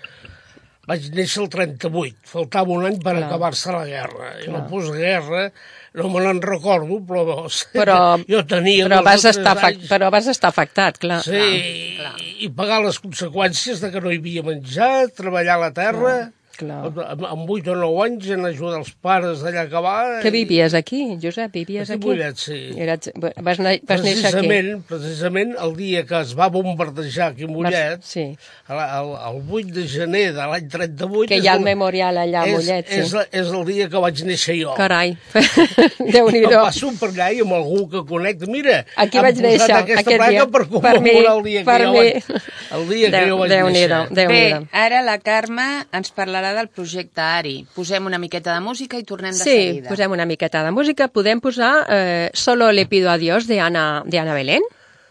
vaig 0.89 1.05
néixer 1.15 1.43
el 1.45 1.49
38. 1.53 2.17
Faltava 2.27 2.73
un 2.75 2.83
any 2.89 2.97
per 2.99 3.13
Clar. 3.15 3.27
acabar-se 3.29 3.71
la 3.71 3.85
guerra. 3.87 4.33
I 4.43 4.49
la 4.51 4.65
postguerra 4.67 5.45
no 5.93 6.09
me 6.09 6.23
n'en 6.25 6.41
recordo, 6.41 6.97
però, 7.07 7.45
Però, 7.71 7.97
jo 8.33 8.41
tenia 8.49 8.87
però, 8.89 9.01
vas 9.05 9.23
estar 9.29 9.53
anys. 9.69 9.85
però 9.87 10.09
vas 10.11 10.27
estar 10.27 10.49
afectat, 10.49 10.97
clar. 10.99 11.21
Sí, 11.23 11.37
i, 11.39 12.31
i 12.47 12.49
pagar 12.49 12.81
les 12.83 12.97
conseqüències 12.99 13.79
de 13.85 13.91
que 13.93 14.01
no 14.01 14.11
hi 14.11 14.17
havia 14.19 14.43
menjar, 14.43 15.09
treballar 15.15 15.59
a 15.59 15.63
la 15.67 15.73
terra... 15.77 16.15
clar. 16.23 16.31
Amb, 16.61 16.99
amb 17.25 17.49
8 17.49 17.71
o 17.73 17.75
9 17.75 18.03
anys 18.05 18.27
en 18.35 18.45
ajudar 18.45 18.77
els 18.83 18.91
pares 19.01 19.41
d'allà 19.41 19.63
que 19.71 19.79
va... 19.81 19.93
Que 20.21 20.29
vivies 20.29 20.75
aquí, 20.77 20.99
Josep? 21.21 21.51
Vivies 21.55 21.89
Aquí 21.89 21.97
aquí? 21.97 22.07
Mollet, 22.11 22.37
sí. 22.37 22.59
Eres, 22.77 23.09
vas, 23.41 23.57
na, 23.59 23.71
vas 23.89 24.03
néixer 24.05 24.29
aquí? 24.29 24.45
Precisament, 24.45 24.83
precisament 24.87 25.55
el 25.65 25.73
dia 25.79 26.03
que 26.05 26.19
es 26.21 26.35
va 26.37 26.49
bombardejar 26.53 27.31
aquí 27.33 27.47
a 27.47 27.49
Mollet, 27.49 27.97
Vas, 28.03 28.05
sí. 28.13 28.25
el, 28.69 28.77
el, 28.83 29.09
el 29.31 29.41
8 29.49 29.73
de 29.79 29.87
gener 29.87 30.23
de 30.37 30.45
l'any 30.51 30.69
38... 30.69 31.27
Que 31.33 31.39
és 31.39 31.43
hi 31.43 31.49
ha 31.49 31.55
el 31.57 31.63
el- 31.63 31.67
memorial 31.71 32.21
allà 32.21 32.43
a 32.43 32.51
és, 32.51 32.53
Mollet, 32.53 32.91
sí. 32.93 33.01
És, 33.01 33.15
és 33.41 33.49
el 33.57 33.65
dia 33.71 33.89
que 33.89 34.03
vaig 34.05 34.23
néixer 34.29 34.57
jo. 34.61 34.75
Carai, 34.77 35.15
Déu-n'hi-do. 36.13 36.53
passo 36.61 36.91
per 36.99 37.09
allà 37.11 37.31
i 37.33 37.41
amb 37.43 37.57
algú 37.57 37.87
que 37.91 38.03
conec, 38.09 38.45
mira, 38.51 38.83
Aquí 38.95 39.17
vaig 39.23 39.39
posat 39.39 39.47
néixer, 39.47 39.71
aquesta 39.79 40.03
aquest 40.03 40.19
placa 40.21 40.31
dia. 40.37 40.47
per 40.53 40.63
Per 40.83 40.95
mi, 41.01 41.15
el 41.23 41.43
dia 41.49 41.63
que 41.65 41.77
jo 41.83 41.91
vaig, 41.97 42.31
el 42.77 42.87
dia 42.89 43.09
que 43.09 43.17
Déu- 43.17 43.29
jo 43.33 43.37
vaig 43.41 43.53
Déu-n'hi-do, 43.55 43.99
néixer. 44.03 44.17
Déu 44.21 44.29
Bé, 44.33 44.41
nhi 44.53 44.69
ara 44.83 45.01
la 45.05 45.17
Carme 45.23 45.67
ens 45.95 46.11
parlarà 46.15 46.42
del 46.51 46.67
projecte 46.67 47.21
Ari. 47.21 47.65
Posem 47.73 48.05
una 48.05 48.19
miqueta 48.19 48.51
de 48.53 48.59
música 48.59 48.99
i 48.99 49.05
tornem 49.07 49.31
de 49.31 49.39
Sí, 49.39 49.49
seguida. 49.49 49.87
posem 49.87 50.11
una 50.11 50.25
miqueta 50.25 50.63
de 50.65 50.71
música. 50.75 51.07
Podem 51.07 51.39
posar 51.39 51.85
eh, 51.87 52.29
Solo 52.33 52.71
le 52.73 52.85
pido 52.85 53.09
a 53.09 53.17
Dios 53.17 53.47
de 53.47 53.61
Ana, 53.61 54.03
de 54.05 54.19
Ana 54.19 54.33
Belén? 54.33 54.63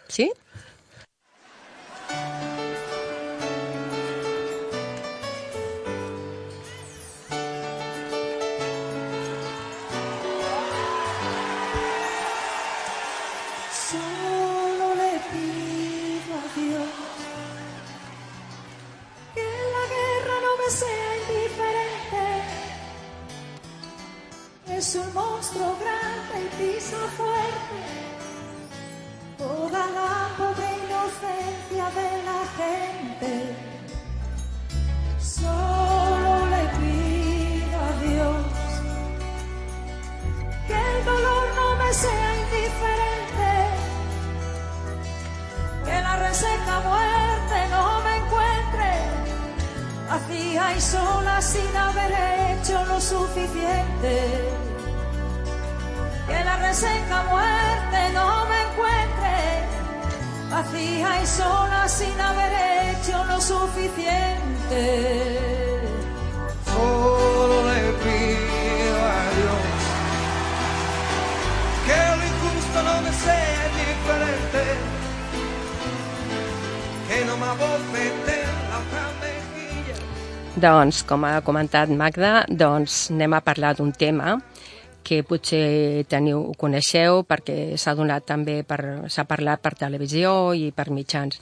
Sí? 0.09 0.31
Un 25.55 25.61
monstruo 25.61 25.77
grande 25.81 26.35
y 26.45 26.49
pisa 26.57 26.97
fuerte 27.17 28.03
toda 29.39 29.87
la 29.91 30.29
pobre 30.37 30.69
inocencia 30.85 31.91
de 31.91 32.11
la 32.25 32.41
gente. 32.57 33.33
Solo 35.19 35.82
Reseca 56.83 57.23
muerte 57.31 58.13
no 58.13 58.45
me 58.47 58.59
encuentre 58.67 59.39
vacía 60.51 61.23
y 61.23 61.27
sola 61.27 61.87
sin 61.87 62.21
haber 62.21 62.53
hecho 62.91 63.25
lo 63.25 63.41
suficiente. 63.41 64.83
Solo 66.67 67.63
le 67.69 67.83
pido 68.03 68.99
a 68.99 69.23
Dios 69.39 69.71
que 71.87 72.01
lo 72.19 72.23
injusto 72.31 72.79
no 72.83 72.95
me 73.03 73.13
sea 73.13 73.65
diferente, 73.79 74.63
que 77.09 77.25
no 77.27 77.37
me 77.37 77.47
abofete 77.47 78.37
la 78.71 78.79
otra 78.83 79.05
mejilla. 79.21 79.97
Doncs, 80.57 81.05
com 81.07 81.25
ha 81.25 81.41
comentat 81.47 81.89
Magda, 81.91 82.45
doncs 82.49 83.13
anem 83.15 83.39
a 83.39 83.41
parlar 83.41 83.77
d'un 83.77 83.93
tema 83.93 84.41
que 85.05 85.23
potser 85.27 86.05
teniu, 86.09 86.41
ho 86.51 86.55
coneixeu 86.59 87.23
perquè 87.29 87.77
s'ha 87.79 87.95
donat 87.99 88.25
també 88.27 88.63
per, 88.65 88.81
s'ha 89.09 89.25
parlat 89.29 89.61
per 89.63 89.75
televisió 89.79 90.53
i 90.55 90.71
per 90.75 90.91
mitjans. 90.91 91.39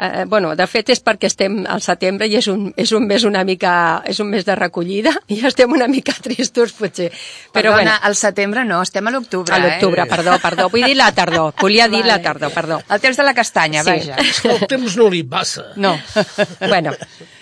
Eh, 0.00 0.26
bueno, 0.30 0.52
de 0.54 0.62
fet 0.70 0.92
és 0.94 1.00
perquè 1.02 1.26
estem 1.26 1.56
al 1.66 1.80
setembre 1.82 2.28
i 2.30 2.36
és 2.38 2.46
un, 2.46 2.68
és 2.78 2.92
un 2.94 3.02
mes 3.10 3.24
una 3.26 3.40
mica, 3.42 3.72
és 4.06 4.20
un 4.22 4.28
mes 4.30 4.44
de 4.46 4.54
recollida 4.54 5.10
i 5.34 5.40
estem 5.44 5.72
una 5.74 5.88
mica 5.90 6.12
tristos 6.22 6.70
potser. 6.78 7.08
Però 7.50 7.72
Perdona, 7.72 7.74
bueno, 7.74 7.94
al 8.06 8.14
setembre 8.14 8.62
no, 8.64 8.78
estem 8.86 9.10
a 9.10 9.10
l'octubre, 9.10 9.56
a 9.56 9.58
l'octubre, 9.58 10.04
eh? 10.04 10.06
perdó, 10.06 10.36
perdó, 10.38 10.68
vull 10.70 10.86
dir 10.86 10.94
la 10.94 11.10
tardor, 11.16 11.50
volia 11.58 11.88
dir 11.90 12.04
la 12.04 12.20
Vale. 12.20 12.22
tardor, 12.28 12.52
perdó. 12.54 12.78
El 12.88 13.00
temps 13.02 13.18
de 13.18 13.26
la 13.26 13.34
castanya, 13.34 13.82
Sí. 13.82 13.90
vaja. 13.90 14.20
El 14.54 14.62
temps 14.70 14.96
no 14.96 15.08
li 15.10 15.24
passa. 15.24 15.72
No. 15.74 15.96
bueno, 16.68 16.94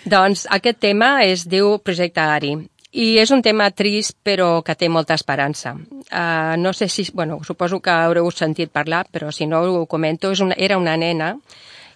doncs 0.09 0.47
aquest 0.49 0.81
tema 0.81 1.11
es 1.29 1.45
diu 1.45 1.77
Projecte 1.85 2.25
Ari 2.25 2.55
i 2.97 3.19
és 3.21 3.31
un 3.35 3.43
tema 3.45 3.69
trist 3.77 4.17
però 4.25 4.63
que 4.65 4.75
té 4.75 4.89
molta 4.89 5.17
esperança. 5.19 5.75
Uh, 5.77 6.57
no 6.57 6.73
sé 6.73 6.89
si, 6.89 7.05
bueno, 7.13 7.43
suposo 7.45 7.81
que 7.85 7.93
haureu 7.93 8.31
sentit 8.33 8.73
parlar, 8.73 9.05
però 9.13 9.33
si 9.33 9.47
no 9.47 9.61
ho 9.61 9.87
comento, 9.87 10.33
és 10.33 10.41
una, 10.41 10.57
era 10.57 10.79
una 10.81 10.97
nena 10.97 11.35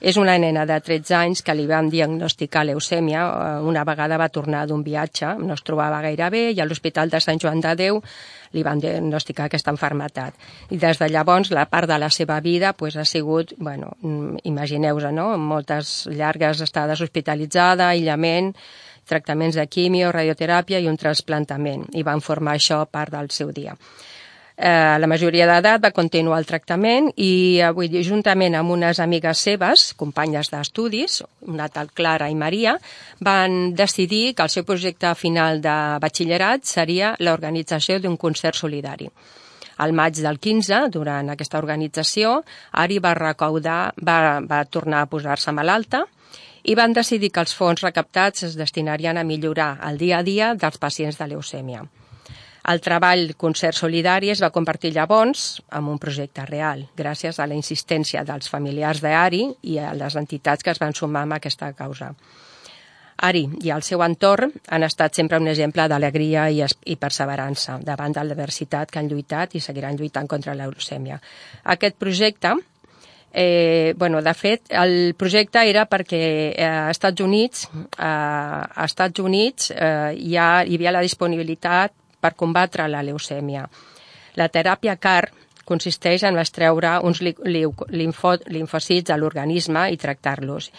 és 0.00 0.16
una 0.16 0.38
nena 0.40 0.64
de 0.64 0.78
13 0.80 1.14
anys 1.14 1.42
que 1.44 1.54
li 1.54 1.66
van 1.68 1.90
diagnosticar 1.92 2.64
leucèmia. 2.64 3.20
Eh, 3.20 3.68
Una 3.68 3.84
vegada 3.84 4.16
va 4.16 4.30
tornar 4.32 4.66
d'un 4.66 4.82
viatge, 4.82 5.34
no 5.38 5.54
es 5.54 5.62
trobava 5.62 6.00
gaire 6.00 6.30
bé, 6.32 6.42
i 6.52 6.60
a 6.60 6.64
l'Hospital 6.64 7.12
de 7.12 7.20
Sant 7.20 7.38
Joan 7.38 7.60
de 7.60 7.74
Déu 7.76 8.00
li 8.56 8.64
van 8.66 8.80
diagnosticar 8.80 9.46
aquesta 9.46 9.70
enfermetat. 9.70 10.34
I 10.70 10.78
des 10.80 10.98
de 10.98 11.08
llavors 11.12 11.52
la 11.52 11.66
part 11.70 11.86
de 11.88 11.98
la 12.00 12.08
seva 12.10 12.40
vida 12.40 12.72
pues, 12.72 12.96
ha 12.96 13.04
sigut, 13.04 13.52
bueno, 13.58 13.92
mm, 14.00 14.40
imagineu-vos, 14.44 15.12
no? 15.12 15.36
moltes 15.38 16.08
llargues 16.10 16.64
estades 16.64 17.00
hospitalitzada, 17.00 17.90
aïllament, 17.90 18.54
tractaments 19.10 19.58
de 19.58 19.66
quimio, 19.66 20.12
radioteràpia 20.14 20.80
i 20.80 20.88
un 20.90 20.98
trasplantament. 21.00 21.88
I 21.98 22.06
van 22.06 22.22
formar 22.22 22.56
això 22.56 22.84
part 22.86 23.12
del 23.16 23.30
seu 23.34 23.50
dia. 23.52 23.76
Eh, 24.60 24.98
la 25.00 25.08
majoria 25.08 25.46
d'edat 25.48 25.80
va 25.80 25.90
continuar 25.96 26.36
el 26.42 26.44
tractament 26.44 27.06
i 27.16 27.62
eh, 27.64 27.70
vull 27.72 27.88
dir, 27.88 28.02
juntament 28.04 28.52
amb 28.58 28.74
unes 28.74 28.98
amigues 29.00 29.40
seves, 29.46 29.84
companyes 29.96 30.50
d'estudis, 30.52 31.22
una 31.48 31.70
tal 31.72 31.88
Clara 31.96 32.28
i 32.28 32.36
Maria, 32.36 32.74
van 33.24 33.72
decidir 33.72 34.34
que 34.34 34.44
el 34.44 34.52
seu 34.52 34.66
projecte 34.68 35.14
final 35.16 35.62
de 35.64 35.76
batxillerat 36.04 36.68
seria 36.68 37.14
l'organització 37.24 37.96
d'un 38.04 38.20
concert 38.20 38.60
solidari. 38.60 39.08
Al 39.80 39.96
maig 39.96 40.20
del 40.20 40.36
15, 40.36 40.82
durant 40.92 41.32
aquesta 41.32 41.56
organització, 41.56 42.42
Ari 42.84 43.00
va 43.00 43.16
recaudar, 43.16 43.94
va, 43.96 44.40
va 44.44 44.64
tornar 44.68 45.06
a 45.06 45.08
posar-se 45.08 45.56
malalta 45.56 46.04
i 46.64 46.74
van 46.74 46.92
decidir 46.96 47.30
que 47.32 47.40
els 47.44 47.54
fons 47.56 47.82
recaptats 47.82 48.44
es 48.48 48.58
destinarien 48.58 49.18
a 49.18 49.24
millorar 49.24 49.78
el 49.88 49.98
dia 49.98 50.18
a 50.18 50.26
dia 50.26 50.54
dels 50.54 50.78
pacients 50.78 51.18
de 51.18 51.28
leucèmia. 51.32 51.86
El 52.70 52.82
treball 52.84 53.32
Concert 53.40 53.76
Solidari 53.76 54.28
es 54.30 54.42
va 54.44 54.52
convertir 54.52 54.92
llavors 54.92 55.62
en 55.72 55.88
un 55.88 55.98
projecte 55.98 56.44
real, 56.44 56.84
gràcies 56.96 57.40
a 57.40 57.46
la 57.48 57.56
insistència 57.56 58.22
dels 58.28 58.52
familiars 58.52 59.00
d'Ari 59.00 59.46
i 59.72 59.78
a 59.80 59.94
les 59.96 60.16
entitats 60.20 60.62
que 60.62 60.74
es 60.74 60.80
van 60.82 60.94
sumar 60.94 61.24
amb 61.24 61.38
aquesta 61.38 61.72
causa. 61.72 62.12
Ari 63.20 63.42
i 63.64 63.72
el 63.72 63.82
seu 63.84 64.00
entorn 64.04 64.52
han 64.72 64.84
estat 64.86 65.16
sempre 65.16 65.40
un 65.40 65.48
exemple 65.48 65.84
d'alegria 65.88 66.46
i, 66.48 66.62
i 66.64 66.96
perseverança 66.96 67.78
davant 67.84 68.16
de 68.16 68.24
l'adversitat 68.24 68.92
que 68.92 69.00
han 69.00 69.10
lluitat 69.10 69.56
i 69.56 69.60
seguiran 69.60 69.96
lluitant 69.96 70.28
contra 70.28 70.54
la 70.56 70.68
leucèmia. 70.68 71.18
Aquest 71.74 71.98
projecte 72.00 72.54
Eh, 73.32 73.94
bueno, 73.96 74.22
de 74.22 74.34
fet, 74.34 74.62
el 74.74 75.14
projecte 75.14 75.62
era 75.70 75.84
perquè 75.86 76.20
eh, 76.50 76.66
a 76.66 76.90
Estats 76.90 77.22
Units, 77.22 77.68
eh, 77.70 78.02
a 78.02 78.84
Estats 78.84 79.22
Units 79.22 79.70
eh, 79.70 80.16
hi, 80.18 80.34
ha, 80.36 80.64
hi 80.66 80.74
havia 80.74 80.94
la 80.96 81.02
disponibilitat 81.04 81.94
per 82.20 82.34
combatre 82.34 82.88
la 82.90 83.04
leucèmia. 83.06 83.68
La 84.34 84.48
teràpia 84.50 84.96
CAR 84.98 85.30
consisteix 85.64 86.24
en 86.26 86.38
extreure 86.42 86.96
uns 87.06 87.20
li, 87.22 87.34
li, 87.46 87.62
linfo, 87.94 88.34
linfocits 88.50 89.14
a 89.14 89.18
l'organisme 89.20 89.86
i 89.94 90.00
tractar-los. 90.00 90.72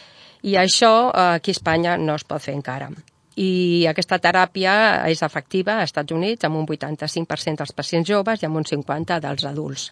I 0.44 0.58
això 0.60 0.94
eh, 1.08 1.30
aquí 1.38 1.56
a 1.56 1.58
Espanya 1.58 1.96
no 1.98 2.20
es 2.20 2.28
pot 2.28 2.44
fer 2.44 2.58
encara. 2.58 2.92
I 3.40 3.88
aquesta 3.88 4.20
teràpia 4.20 4.74
és 5.08 5.24
efectiva 5.24 5.78
als 5.80 5.94
Estats 5.94 6.12
Units 6.12 6.44
amb 6.44 6.60
un 6.60 6.68
85% 6.68 7.64
dels 7.64 7.72
pacients 7.72 8.12
joves 8.12 8.44
i 8.44 8.50
amb 8.50 8.60
un 8.60 8.68
50% 8.68 9.22
dels 9.24 9.48
adults 9.48 9.88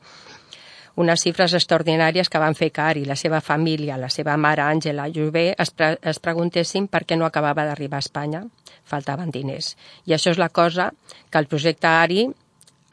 unes 0.96 1.22
xifres 1.24 1.54
extraordinàries 1.54 2.30
que 2.30 2.42
van 2.42 2.56
fer 2.58 2.72
que 2.72 2.82
Ari, 2.82 3.06
la 3.06 3.18
seva 3.20 3.42
família, 3.42 3.98
la 3.98 4.10
seva 4.10 4.38
mare 4.38 4.64
Àngela 4.66 5.10
Jové 5.14 5.54
es, 5.58 5.72
pre 5.72 5.98
es 6.02 6.20
preguntessin 6.20 6.88
per 6.88 7.06
què 7.06 7.18
no 7.18 7.28
acabava 7.28 7.66
d'arribar 7.68 8.00
a 8.00 8.06
Espanya. 8.06 8.44
Faltaven 8.90 9.30
diners. 9.32 9.76
I 10.10 10.16
això 10.18 10.34
és 10.34 10.42
la 10.42 10.50
cosa 10.50 10.90
que 11.30 11.38
el 11.38 11.48
projecte 11.48 11.88
Ari 11.88 12.26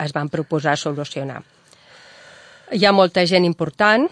es 0.04 0.12
van 0.12 0.28
proposar 0.28 0.76
solucionar. 0.76 1.42
Hi 2.72 2.85
ha 2.85 2.92
molta 2.92 3.24
gent 3.24 3.46
important, 3.46 4.09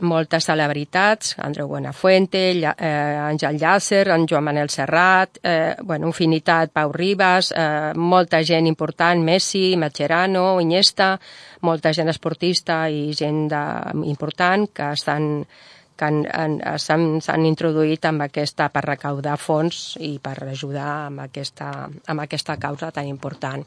moltes 0.00 0.44
celebritats, 0.48 1.34
Andreu 1.38 1.68
Buenafuente, 1.68 2.50
eh, 2.50 3.18
Àngel 3.20 3.58
Llàcer, 3.60 4.08
en 4.14 4.26
Joan 4.26 4.44
Manel 4.44 4.70
Serrat, 4.70 5.38
eh, 5.42 5.74
bueno, 5.82 6.06
infinitat, 6.06 6.70
Pau 6.72 6.92
Ribas, 6.92 7.52
eh, 7.54 7.92
molta 7.94 8.42
gent 8.42 8.66
important, 8.66 9.22
Messi, 9.22 9.76
Mascherano, 9.76 10.60
Iniesta, 10.60 11.20
molta 11.60 11.92
gent 11.92 12.08
esportista 12.08 12.88
i 12.88 13.12
gent 13.14 13.48
de, 13.50 13.62
important 14.08 14.68
que 14.72 14.92
estan 14.92 15.46
que 15.94 16.06
han- 16.06 16.26
han- 16.32 16.78
s'han 16.78 17.20
s'han 17.20 17.44
introduït 17.46 18.04
amb 18.06 18.22
aquesta 18.22 18.70
per 18.70 18.82
recaudar 18.82 19.36
fons 19.36 19.96
i 20.00 20.18
per 20.18 20.48
ajudar 20.48 21.06
amb 21.06 21.20
aquesta, 21.20 21.88
amb 22.06 22.20
aquesta 22.20 22.56
causa 22.56 22.90
tan 22.90 23.06
important. 23.06 23.62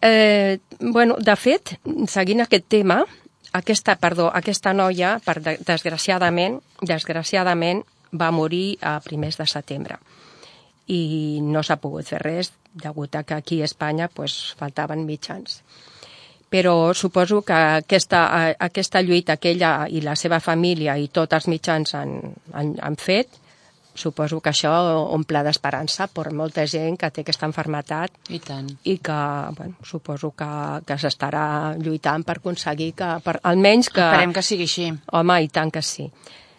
Eh, 0.00 0.58
bueno, 0.80 1.16
de 1.18 1.34
fet, 1.36 1.78
seguint 2.06 2.42
aquest 2.42 2.66
tema, 2.68 3.04
aquesta, 3.52 3.96
perdó, 4.00 4.30
aquesta 4.34 4.72
noia, 4.72 5.18
per, 5.24 5.38
de- 5.44 5.58
desgraciadament, 5.66 6.60
desgraciadament, 6.82 7.82
va 8.12 8.30
morir 8.32 8.76
a 8.84 8.98
primers 9.00 9.38
de 9.40 9.46
setembre 9.48 9.98
i 10.92 11.38
no 11.40 11.62
s'ha 11.62 11.78
pogut 11.80 12.08
fer 12.10 12.18
res 12.20 12.50
degut 12.74 13.14
a 13.16 13.22
que 13.22 13.34
aquí 13.36 13.60
a 13.62 13.64
Espanya 13.68 14.08
pues, 14.12 14.54
faltaven 14.58 15.04
mitjans. 15.06 15.62
Però 16.52 16.92
suposo 16.92 17.40
que 17.40 17.54
aquesta, 17.54 18.52
aquesta 18.60 19.00
lluita 19.00 19.38
que 19.40 19.54
ella 19.54 19.86
i 19.88 20.02
la 20.04 20.16
seva 20.16 20.40
família 20.40 20.98
i 21.00 21.08
tots 21.08 21.32
els 21.38 21.46
mitjans 21.48 21.94
han, 21.96 22.18
han, 22.52 22.74
han 22.82 22.96
fet, 23.00 23.38
suposo 23.94 24.40
que 24.40 24.50
això 24.52 24.72
omple 25.14 25.42
d'esperança 25.44 26.08
per 26.08 26.30
molta 26.32 26.64
gent 26.66 26.96
que 27.00 27.10
té 27.10 27.24
aquesta 27.24 27.48
enfermetat 27.48 28.32
I 28.32 28.40
tant. 28.44 28.70
i 28.88 28.96
que 29.04 29.18
bueno, 29.58 29.74
suposo 29.84 30.32
que, 30.36 30.48
que 30.86 30.98
s'estarà 30.98 31.74
lluitant 31.78 32.24
per 32.24 32.38
aconseguir 32.40 32.92
que, 32.98 33.10
per, 33.24 33.38
almenys 33.42 33.92
que... 33.92 34.04
Esperem 34.04 34.32
que 34.32 34.46
sigui 34.46 34.68
així. 34.68 34.88
Home, 35.12 35.38
i 35.44 35.52
tant 35.52 35.70
que 35.72 35.82
sí. 35.84 36.08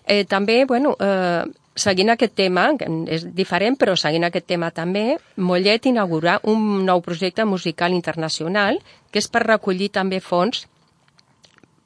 Eh, 0.05 0.23
també, 0.29 0.63
bueno, 0.69 0.95
eh, 0.99 1.43
seguint 1.75 2.11
aquest 2.13 2.35
tema, 2.37 2.67
que 2.77 2.87
és 3.15 3.25
diferent, 3.35 3.77
però 3.79 3.95
seguint 3.97 4.27
aquest 4.27 4.45
tema 4.49 4.69
també, 4.71 5.17
Mollet 5.37 5.87
inaugura 5.89 6.39
un 6.43 6.83
nou 6.85 7.01
projecte 7.01 7.45
musical 7.45 7.95
internacional 7.95 8.79
que 9.11 9.21
és 9.21 9.29
per 9.29 9.45
recollir 9.45 9.89
també 9.93 10.19
fons 10.21 10.67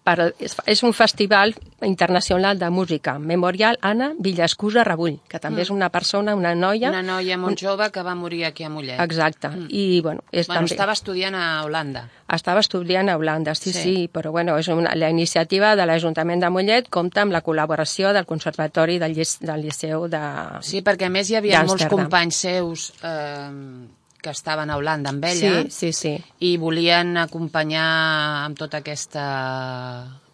per, 0.07 0.31
és, 0.39 0.83
un 0.87 0.93
festival 0.95 1.53
internacional 1.83 2.57
de 2.59 2.69
música, 2.71 3.17
Memorial 3.19 3.77
Anna 3.81 4.13
Villascusa 4.23 4.85
Rebull, 4.87 5.17
que 5.27 5.41
també 5.43 5.65
és 5.65 5.71
una 5.73 5.89
persona, 5.93 6.35
una 6.37 6.53
noia... 6.55 6.93
Una 6.93 7.03
noia 7.03 7.37
molt 7.37 7.59
jove 7.59 7.89
que 7.91 8.03
va 8.07 8.15
morir 8.15 8.45
aquí 8.47 8.63
a 8.63 8.71
Mollet. 8.71 9.01
Exacte. 9.03 9.51
I, 9.67 9.99
bueno, 10.05 10.23
és 10.31 10.47
Bueno, 10.47 10.63
també... 10.63 10.73
estava 10.73 10.95
estudiant 10.95 11.35
a 11.35 11.65
Holanda. 11.65 12.05
Estava 12.33 12.63
estudiant 12.63 13.11
a 13.11 13.17
Holanda, 13.19 13.55
sí, 13.55 13.73
Sí. 13.73 13.81
sí, 13.83 14.07
però 14.11 14.31
bueno, 14.31 14.57
és 14.57 14.71
una, 14.71 14.95
la 14.95 15.11
iniciativa 15.11 15.75
de 15.75 15.85
l'Ajuntament 15.85 16.41
de 16.43 16.49
Mollet 16.49 16.89
compta 16.89 17.21
amb 17.25 17.35
la 17.35 17.43
col·laboració 17.43 18.13
del 18.15 18.25
Conservatori 18.25 18.97
del, 19.03 19.13
Llic 19.17 19.43
del 19.43 19.67
Liceu 19.67 20.07
de... 20.07 20.23
Sí, 20.63 20.81
perquè 20.81 21.11
a 21.11 21.13
més 21.13 21.29
hi 21.29 21.35
havia 21.39 21.65
molts 21.67 21.87
companys 21.91 22.43
seus 22.47 22.91
eh, 23.03 23.51
que 24.21 24.31
estaven 24.33 24.69
a 24.69 24.77
Holanda 24.77 25.11
amb 25.13 25.23
ella 25.25 25.63
Sí, 25.67 25.91
sí, 25.91 25.93
sí. 25.93 26.13
i 26.39 26.55
volien 26.57 27.17
acompanyar 27.21 27.87
amb 28.45 28.57
tota 28.57 28.81
aquesta 28.81 29.25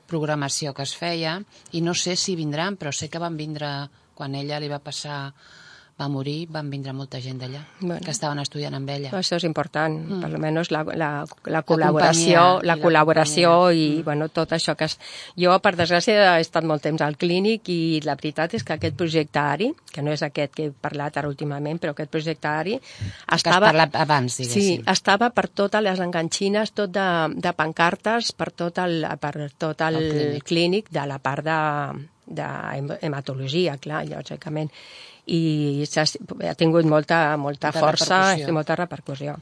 programació 0.08 0.74
que 0.74 0.86
es 0.86 0.93
feia 0.96 1.39
i 1.72 1.82
no 1.82 1.93
sé 1.98 2.15
si 2.15 2.36
vindran, 2.38 2.78
però 2.78 2.91
sé 2.93 3.10
que 3.10 3.19
van 3.22 3.38
vindre 3.38 3.89
quan 4.13 4.36
ella 4.36 4.60
li 4.62 4.69
va 4.69 4.80
passar 4.84 5.34
va 5.99 6.08
morir, 6.10 6.47
van 6.49 6.69
vindre 6.73 6.91
molta 6.93 7.19
gent 7.21 7.38
d'allà 7.39 7.60
Bueno. 7.79 7.99
que 8.03 8.12
estaven 8.12 8.39
estudiant 8.39 8.73
amb 8.73 8.89
ella. 8.89 9.12
Això 9.13 9.36
és 9.38 9.43
important, 9.45 9.93
mm. 9.93 10.21
per 10.23 10.29
almenys 10.32 10.71
la, 10.73 10.82
la, 10.97 11.10
la 11.45 11.62
col·laboració, 11.63 12.62
la 12.63 12.73
la 12.73 12.77
col·laboració 12.82 13.51
companyia. 13.51 13.99
i, 13.99 14.01
bueno, 14.03 14.27
tot 14.29 14.51
això 14.58 14.75
que... 14.75 14.86
Es... 14.89 14.97
Jo, 15.38 15.53
per 15.62 15.75
desgràcia, 15.77 16.38
he 16.38 16.41
estat 16.41 16.65
molt 16.65 16.82
temps 16.84 17.01
al 17.06 17.15
clínic 17.17 17.69
i 17.69 18.01
la 18.03 18.15
veritat 18.15 18.56
és 18.58 18.63
que 18.65 18.73
aquest 18.73 18.97
projecte 18.97 19.39
ARI, 19.39 19.69
que 19.93 20.01
no 20.01 20.12
és 20.12 20.23
aquest 20.25 20.53
que 20.58 20.65
he 20.65 20.71
parlat 20.71 21.17
ara 21.21 21.29
últimament, 21.29 21.79
però 21.79 21.93
aquest 21.93 22.10
projecte 22.12 22.47
ARI, 22.49 22.79
que 22.79 23.12
has 23.27 23.43
estava... 23.45 23.69
abans, 23.93 24.34
Sí, 24.34 24.47
diguéssim. 24.47 24.84
estava 24.89 25.29
per 25.29 25.47
totes 25.49 25.82
les 25.86 25.99
enganxines, 25.99 26.71
tot 26.73 26.89
de, 26.91 27.08
de 27.38 27.53
pancartes, 27.53 28.32
per 28.34 28.49
tot 28.51 28.79
el, 28.82 29.06
per 29.21 29.51
tot 29.58 29.82
el, 29.82 29.95
El 29.95 30.03
el 30.03 30.12
clínic. 30.13 30.43
clínic. 30.43 30.89
de 30.89 31.06
la 31.08 31.19
part 31.19 31.45
de, 31.45 31.60
de 32.25 32.41
hem- 32.43 32.97
hematologia, 33.01 33.77
clar, 33.77 34.05
lògicament. 34.07 34.69
I 35.25 35.86
ha 36.47 36.53
tingut 36.55 36.86
molta, 36.86 37.38
molta, 37.38 37.71
Molta 37.71 37.79
força 37.79 38.17
repercussió. 38.21 38.47
i 38.49 38.51
molta 38.51 38.75
repercussió. 38.75 39.36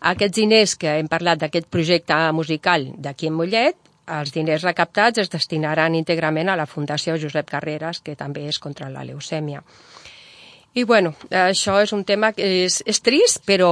Aquests 0.00 0.36
diners 0.36 0.76
que 0.76 0.98
hem 0.98 1.08
parlat 1.10 1.38
d'aquest 1.42 1.66
projecte 1.70 2.14
musical 2.32 2.88
d'aquí 2.96 3.26
en 3.26 3.34
Mollet, 3.34 3.76
els 4.08 4.32
diners 4.32 4.62
recaptats 4.62 5.18
es 5.18 5.28
destinaran 5.30 5.94
íntegrament 5.94 6.48
a 6.48 6.56
la 6.56 6.66
Fundació 6.66 7.18
Josep 7.20 7.50
Carreras, 7.50 8.00
que 8.00 8.14
també 8.16 8.46
és 8.48 8.58
contra 8.58 8.88
la 8.88 9.02
leucèmia. 9.04 9.62
I 10.78 10.84
bueno, 10.86 11.10
això 11.34 11.80
és 11.82 11.90
un 11.96 12.04
tema 12.06 12.30
que 12.36 12.46
és, 12.62 12.78
és 12.86 13.00
trist, 13.02 13.40
però 13.48 13.70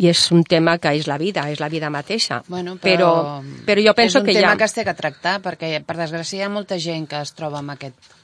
i 0.00 0.08
és 0.08 0.22
un 0.32 0.44
tema 0.48 0.78
que 0.80 0.94
és 0.96 1.08
la 1.10 1.18
vida, 1.20 1.44
és 1.52 1.60
la 1.60 1.68
vida 1.68 1.90
mateixa. 1.92 2.40
Bueno, 2.48 2.78
però, 2.80 3.42
però 3.66 3.84
jo 3.84 3.92
penso 3.98 4.18
és 4.18 4.22
un 4.22 4.28
que 4.30 4.36
tema 4.38 4.46
hi 4.46 4.54
ha... 4.54 4.58
que 4.62 4.68
es 4.70 4.76
té 4.76 4.86
que 4.86 4.96
tractar, 4.96 5.38
perquè 5.44 5.76
per 5.84 5.98
desgràcia 5.98 6.40
hi 6.40 6.46
ha 6.46 6.52
molta 6.52 6.80
gent 6.80 7.04
que 7.10 7.20
es 7.20 7.34
troba 7.36 7.60
amb 7.60 7.74
aquest, 7.74 8.14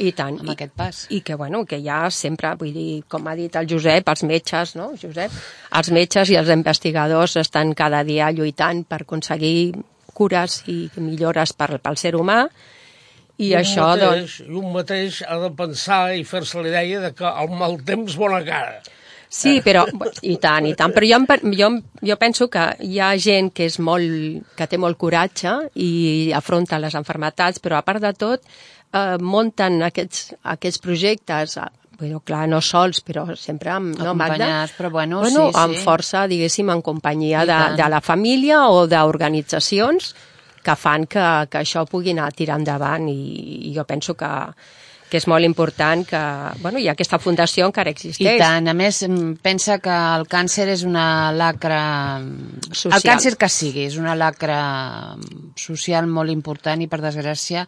I 0.00 0.14
tant. 0.16 0.40
amb 0.40 0.48
I, 0.48 0.56
aquest 0.56 0.74
pas. 0.78 1.02
I 1.12 1.20
que, 1.26 1.36
bueno, 1.36 1.66
que 1.68 1.82
ha 1.84 2.00
sempre, 2.14 2.54
vull 2.56 2.72
dir, 2.72 3.02
com 3.12 3.28
ha 3.28 3.36
dit 3.36 3.60
el 3.60 3.68
Josep, 3.68 4.08
els 4.08 4.24
metges, 4.24 4.74
no, 4.80 4.90
Josep? 4.96 5.36
Els 5.82 5.92
metges 5.92 6.32
i 6.32 6.40
els 6.40 6.48
investigadors 6.56 7.36
estan 7.44 7.74
cada 7.76 8.00
dia 8.08 8.32
lluitant 8.32 8.86
per 8.88 9.02
aconseguir 9.04 9.74
cures 10.16 10.62
i 10.72 10.86
millores 10.96 11.52
per, 11.52 11.74
pel 11.78 12.00
ser 12.00 12.16
humà, 12.16 12.46
i, 13.40 13.50
un 13.54 13.58
això, 13.62 13.90
mateix, 13.90 14.06
doncs... 14.06 14.38
I 14.44 14.56
un 14.60 14.72
mateix 14.74 15.20
ha 15.26 15.36
de 15.40 15.50
pensar 15.56 16.00
i 16.16 16.24
fer-se 16.28 16.60
la 16.60 16.72
idea 16.72 17.04
de 17.08 17.12
que 17.16 17.36
el 17.42 17.52
mal 17.56 17.78
temps 17.86 18.16
bona 18.20 18.42
cara. 18.46 18.80
Sí, 19.30 19.60
però, 19.62 19.84
i 20.26 20.34
tant, 20.42 20.66
i 20.66 20.74
tant, 20.74 20.90
però 20.90 21.06
jo, 21.06 21.20
jo, 21.54 21.68
jo 22.02 22.16
penso 22.18 22.48
que 22.50 22.64
hi 22.82 22.98
ha 22.98 23.12
gent 23.14 23.52
que 23.54 23.68
és 23.70 23.78
molt, 23.78 24.40
que 24.58 24.66
té 24.66 24.78
molt 24.82 24.98
coratge 24.98 25.52
i 25.78 25.90
afronta 26.34 26.80
les 26.82 26.96
enfermetats, 26.98 27.62
però 27.62 27.78
a 27.78 27.84
part 27.86 28.02
de 28.02 28.10
tot 28.18 28.42
eh, 28.42 29.20
munten 29.22 29.84
aquests, 29.86 30.32
aquests 30.56 30.82
projectes 30.82 31.60
eh, 31.62 31.68
Bueno, 32.00 32.22
clar, 32.24 32.46
no 32.48 32.62
sols, 32.64 33.02
però 33.04 33.26
sempre 33.36 33.68
amb, 33.74 33.98
no, 34.00 34.14
Magda? 34.16 34.46
Però 34.72 34.88
bueno, 34.88 35.18
bueno 35.20 35.50
sí, 35.50 35.56
amb 35.60 35.76
sí. 35.76 35.82
força, 35.84 36.22
diguéssim, 36.30 36.70
en 36.72 36.80
companyia 36.80 37.42
I 37.44 37.50
de, 37.50 37.58
tant. 37.58 37.76
de 37.76 37.88
la 37.92 38.00
família 38.00 38.62
o 38.72 38.86
d'organitzacions 38.88 40.14
que 40.70 40.78
fan 40.78 41.08
que, 41.10 41.26
que 41.50 41.64
això 41.64 41.84
pugui 41.88 42.14
anar 42.14 42.30
tirant 42.36 42.62
endavant 42.62 43.08
i, 43.10 43.18
i 43.70 43.74
jo 43.74 43.84
penso 43.88 44.14
que, 44.18 44.30
que 45.10 45.18
és 45.18 45.26
molt 45.30 45.46
important 45.46 46.04
que, 46.06 46.22
bueno, 46.62 46.78
i 46.78 46.86
aquesta 46.92 47.18
fundació 47.18 47.66
encara 47.66 47.90
existeix. 47.90 48.36
I 48.38 48.42
tant, 48.42 48.70
a 48.70 48.74
més, 48.76 49.02
mm, 49.06 49.40
pensa 49.42 49.80
que 49.82 49.96
el 50.20 50.28
càncer 50.30 50.68
és 50.70 50.84
una 50.86 51.32
lacra... 51.34 51.80
Social. 52.70 53.00
El 53.00 53.06
càncer 53.08 53.34
que 53.40 53.50
sigui, 53.50 53.88
és 53.90 53.98
una 53.98 54.14
lacra 54.14 54.60
social 55.58 56.06
molt 56.06 56.30
important 56.30 56.84
i, 56.84 56.88
per 56.90 57.02
desgràcia, 57.02 57.66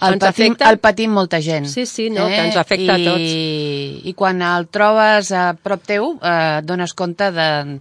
el 0.00 0.14
Ens 0.14 0.20
patim, 0.24 0.52
afecta- 0.52 0.70
el 0.70 0.78
patim 0.78 1.10
molta 1.12 1.40
gent. 1.40 1.66
Sí, 1.66 1.86
sí, 1.86 2.08
no, 2.10 2.26
que 2.26 2.38
ens 2.46 2.56
afecta 2.56 2.94
a 2.94 2.98
I, 2.98 3.04
tots. 3.04 4.06
I 4.10 4.14
quan 4.16 4.40
el 4.42 4.68
trobes 4.68 5.32
a 5.32 5.54
prop 5.54 5.82
teu, 5.86 6.18
eh, 6.22 6.60
dones 6.64 6.94
compte 6.94 7.30
de, 7.32 7.80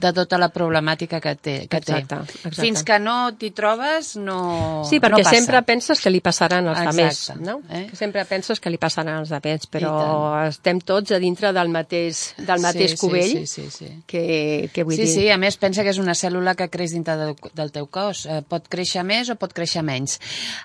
de 0.00 0.12
tota 0.14 0.38
la 0.38 0.48
problemàtica 0.54 1.20
que 1.20 1.34
té. 1.36 1.56
Que 1.68 1.76
Exacte, 1.78 2.14
té. 2.14 2.20
exacte. 2.48 2.60
Fins 2.62 2.82
que 2.86 2.98
no 3.02 3.16
t'hi 3.36 3.50
trobes, 3.50 4.14
no 4.16 4.84
Sí, 4.88 5.00
perquè 5.00 5.10
no 5.10 5.24
passa. 5.24 5.36
sempre 5.36 5.62
penses 5.62 6.00
que 6.00 6.10
li 6.10 6.20
passaran 6.20 6.68
als 6.68 6.78
Exacte, 6.78 7.02
altres, 7.02 7.40
no? 7.40 7.60
eh? 7.70 7.86
Que 7.90 7.96
sempre 7.96 8.24
penses 8.24 8.60
que 8.60 8.70
li 8.70 8.78
passaran 8.78 9.16
als 9.18 9.32
altres, 9.32 9.66
però 9.70 10.46
estem 10.48 10.78
tots 10.80 11.10
a 11.12 11.18
dintre 11.18 11.52
del 11.52 11.68
mateix, 11.68 12.34
del 12.38 12.60
mateix 12.60 12.92
sí, 12.92 12.96
cubell, 12.96 13.30
Sí, 13.32 13.46
sí, 13.46 13.62
sí. 13.70 13.86
sí. 13.86 14.02
que, 14.06 14.70
que 14.72 14.84
vull 14.84 14.94
sí, 14.94 15.02
dir... 15.02 15.08
sí, 15.14 15.30
a 15.30 15.36
més 15.36 15.56
pensa 15.58 15.82
que 15.82 15.90
és 15.90 15.98
una 15.98 16.14
cèl·lula 16.14 16.54
que 16.54 16.68
creix 16.70 16.92
dintre 16.94 17.16
del, 17.16 17.34
del 17.54 17.72
teu 17.72 17.86
cos. 17.90 18.24
Eh, 18.26 18.42
pot 18.48 18.68
créixer 18.68 19.02
més 19.04 19.28
o 19.30 19.36
pot 19.36 19.52
créixer 19.52 19.82
menys. 19.82 20.18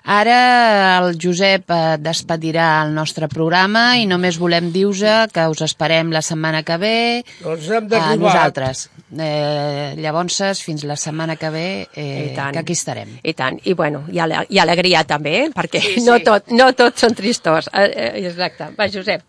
Ara 0.04 0.93
el 1.02 1.16
Josep 1.20 1.70
eh, 1.70 1.96
despedirà 1.98 2.82
el 2.84 2.92
nostre 2.94 3.28
programa 3.28 3.96
i 3.98 4.06
només 4.06 4.38
volem 4.40 4.70
dir-vos 4.74 5.02
que 5.32 5.46
us 5.50 5.62
esperem 5.66 6.10
la 6.14 6.22
setmana 6.22 6.62
que 6.62 6.76
ve 6.80 6.94
Doncs 7.42 7.68
hem 7.70 7.84
a 7.84 7.88
d'arribar. 7.88 8.18
nosaltres. 8.22 8.84
Eh, 9.18 9.94
llavors, 9.98 10.40
fins 10.62 10.84
la 10.84 10.96
setmana 10.96 11.36
que 11.36 11.50
ve, 11.50 11.66
eh, 11.94 12.32
que 12.34 12.58
aquí 12.58 12.72
estarem. 12.72 13.18
I 13.22 13.34
tant, 13.34 13.58
i 13.64 13.74
bueno, 13.74 14.04
i, 14.12 14.18
ale 14.18 14.44
i 14.48 14.58
alegria 14.58 15.04
també, 15.04 15.34
eh? 15.44 15.50
perquè 15.54 15.80
Sí, 15.80 16.00
no, 16.06 16.16
sí. 16.18 16.24
tot, 16.24 16.50
no 16.50 16.72
tots 16.74 17.00
són 17.00 17.14
tristos. 17.14 17.68
Eh, 17.72 17.90
eh, 17.94 18.26
exacte. 18.26 18.70
Va, 18.78 18.88
Josep. 18.88 19.22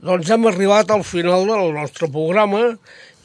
Doncs 0.00 0.30
hem 0.32 0.46
arribat 0.48 0.90
al 0.90 1.02
final 1.04 1.46
del 1.46 1.74
nostre 1.76 2.08
programa 2.08 2.62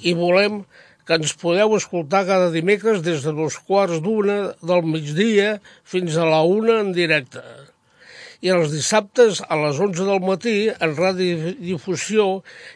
i 0.04 0.14
volem 0.14 0.64
que 1.06 1.18
ens 1.20 1.36
podeu 1.38 1.76
escoltar 1.78 2.26
cada 2.26 2.50
dimecres 2.54 3.04
des 3.06 3.24
de 3.26 3.34
dos 3.38 3.60
quarts 3.68 4.02
d'una 4.02 4.56
del 4.62 4.82
migdia 4.86 5.60
fins 5.84 6.18
a 6.18 6.26
la 6.26 6.42
una 6.42 6.80
en 6.82 6.92
directe. 6.98 7.44
I 8.46 8.52
els 8.54 8.74
dissabtes 8.74 9.40
a 9.48 9.56
les 9.58 9.80
11 9.82 10.06
del 10.06 10.22
matí 10.22 10.56
en 10.70 10.96
radiodifusió 10.98 12.26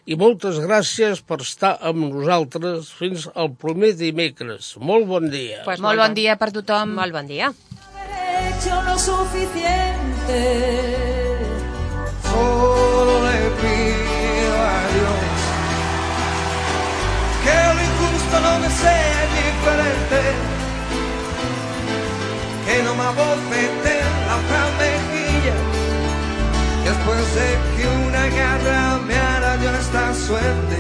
i 0.09 0.15
moltes 0.17 0.57
gràcies 0.63 1.21
per 1.21 1.41
estar 1.45 1.75
amb 1.85 2.07
nosaltres 2.13 2.93
fins 2.97 3.27
al 3.35 3.51
primer 3.53 3.91
dimecres. 3.99 4.75
Molt 4.79 5.05
bon 5.09 5.29
dia. 5.29 5.61
Pues 5.67 5.81
Molt 5.83 5.99
bon 6.01 6.15
dia 6.17 6.37
per 6.41 6.49
tothom. 6.55 6.95
Molt 6.97 7.13
bon 7.13 7.27
dia. 7.29 7.53
haber 8.39 8.53
hecho 8.53 8.81
lo 8.83 8.97
suficiente. 8.97 10.41
Solo 12.23 12.68
no 18.37 18.59
me 18.59 18.69
sea 18.69 19.21
diferente, 19.39 20.19
que 22.65 22.83
no 22.83 22.95
me 22.95 23.03
abofete 23.03 23.93
la 24.27 24.35
otra 24.41 24.63
mejilla 24.81 25.57
después 26.85 27.23
de 27.35 27.47
que 27.75 27.83
una 28.07 28.23
garra 28.39 28.99
me 29.07 29.15
arañó 29.15 29.69
esta 29.75 30.13
suerte. 30.13 30.79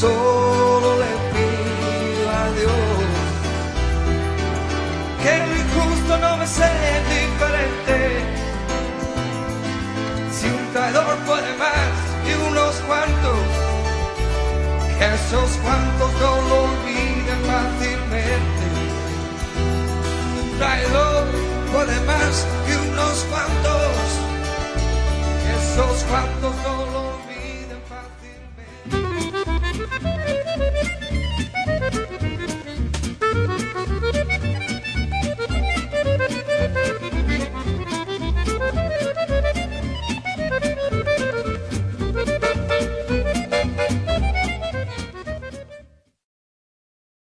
Solo 0.00 0.88
le 1.02 1.12
pido 1.32 2.24
a 2.40 2.44
Dios 2.58 2.96
que 5.22 5.32
lo 5.48 5.54
injusto 5.62 6.12
no 6.18 6.36
me 6.36 6.46
sea 6.46 6.94
diferente. 7.16 7.96
Si 10.36 10.46
un 10.46 10.72
traidor 10.72 11.16
puede 11.26 11.50
más 11.56 11.75
esos 15.00 15.50
cuantos 15.62 16.12
no 16.20 16.40
lo 16.48 16.62
olviden 16.64 17.40
fácilmente. 17.44 18.64
Un 20.40 20.58
traidor 20.58 21.24
puede 21.72 22.00
más 22.06 22.46
que 22.66 22.76
unos 22.76 23.24
cuantos, 23.30 24.06
esos 25.58 26.04
cuantos 26.04 26.54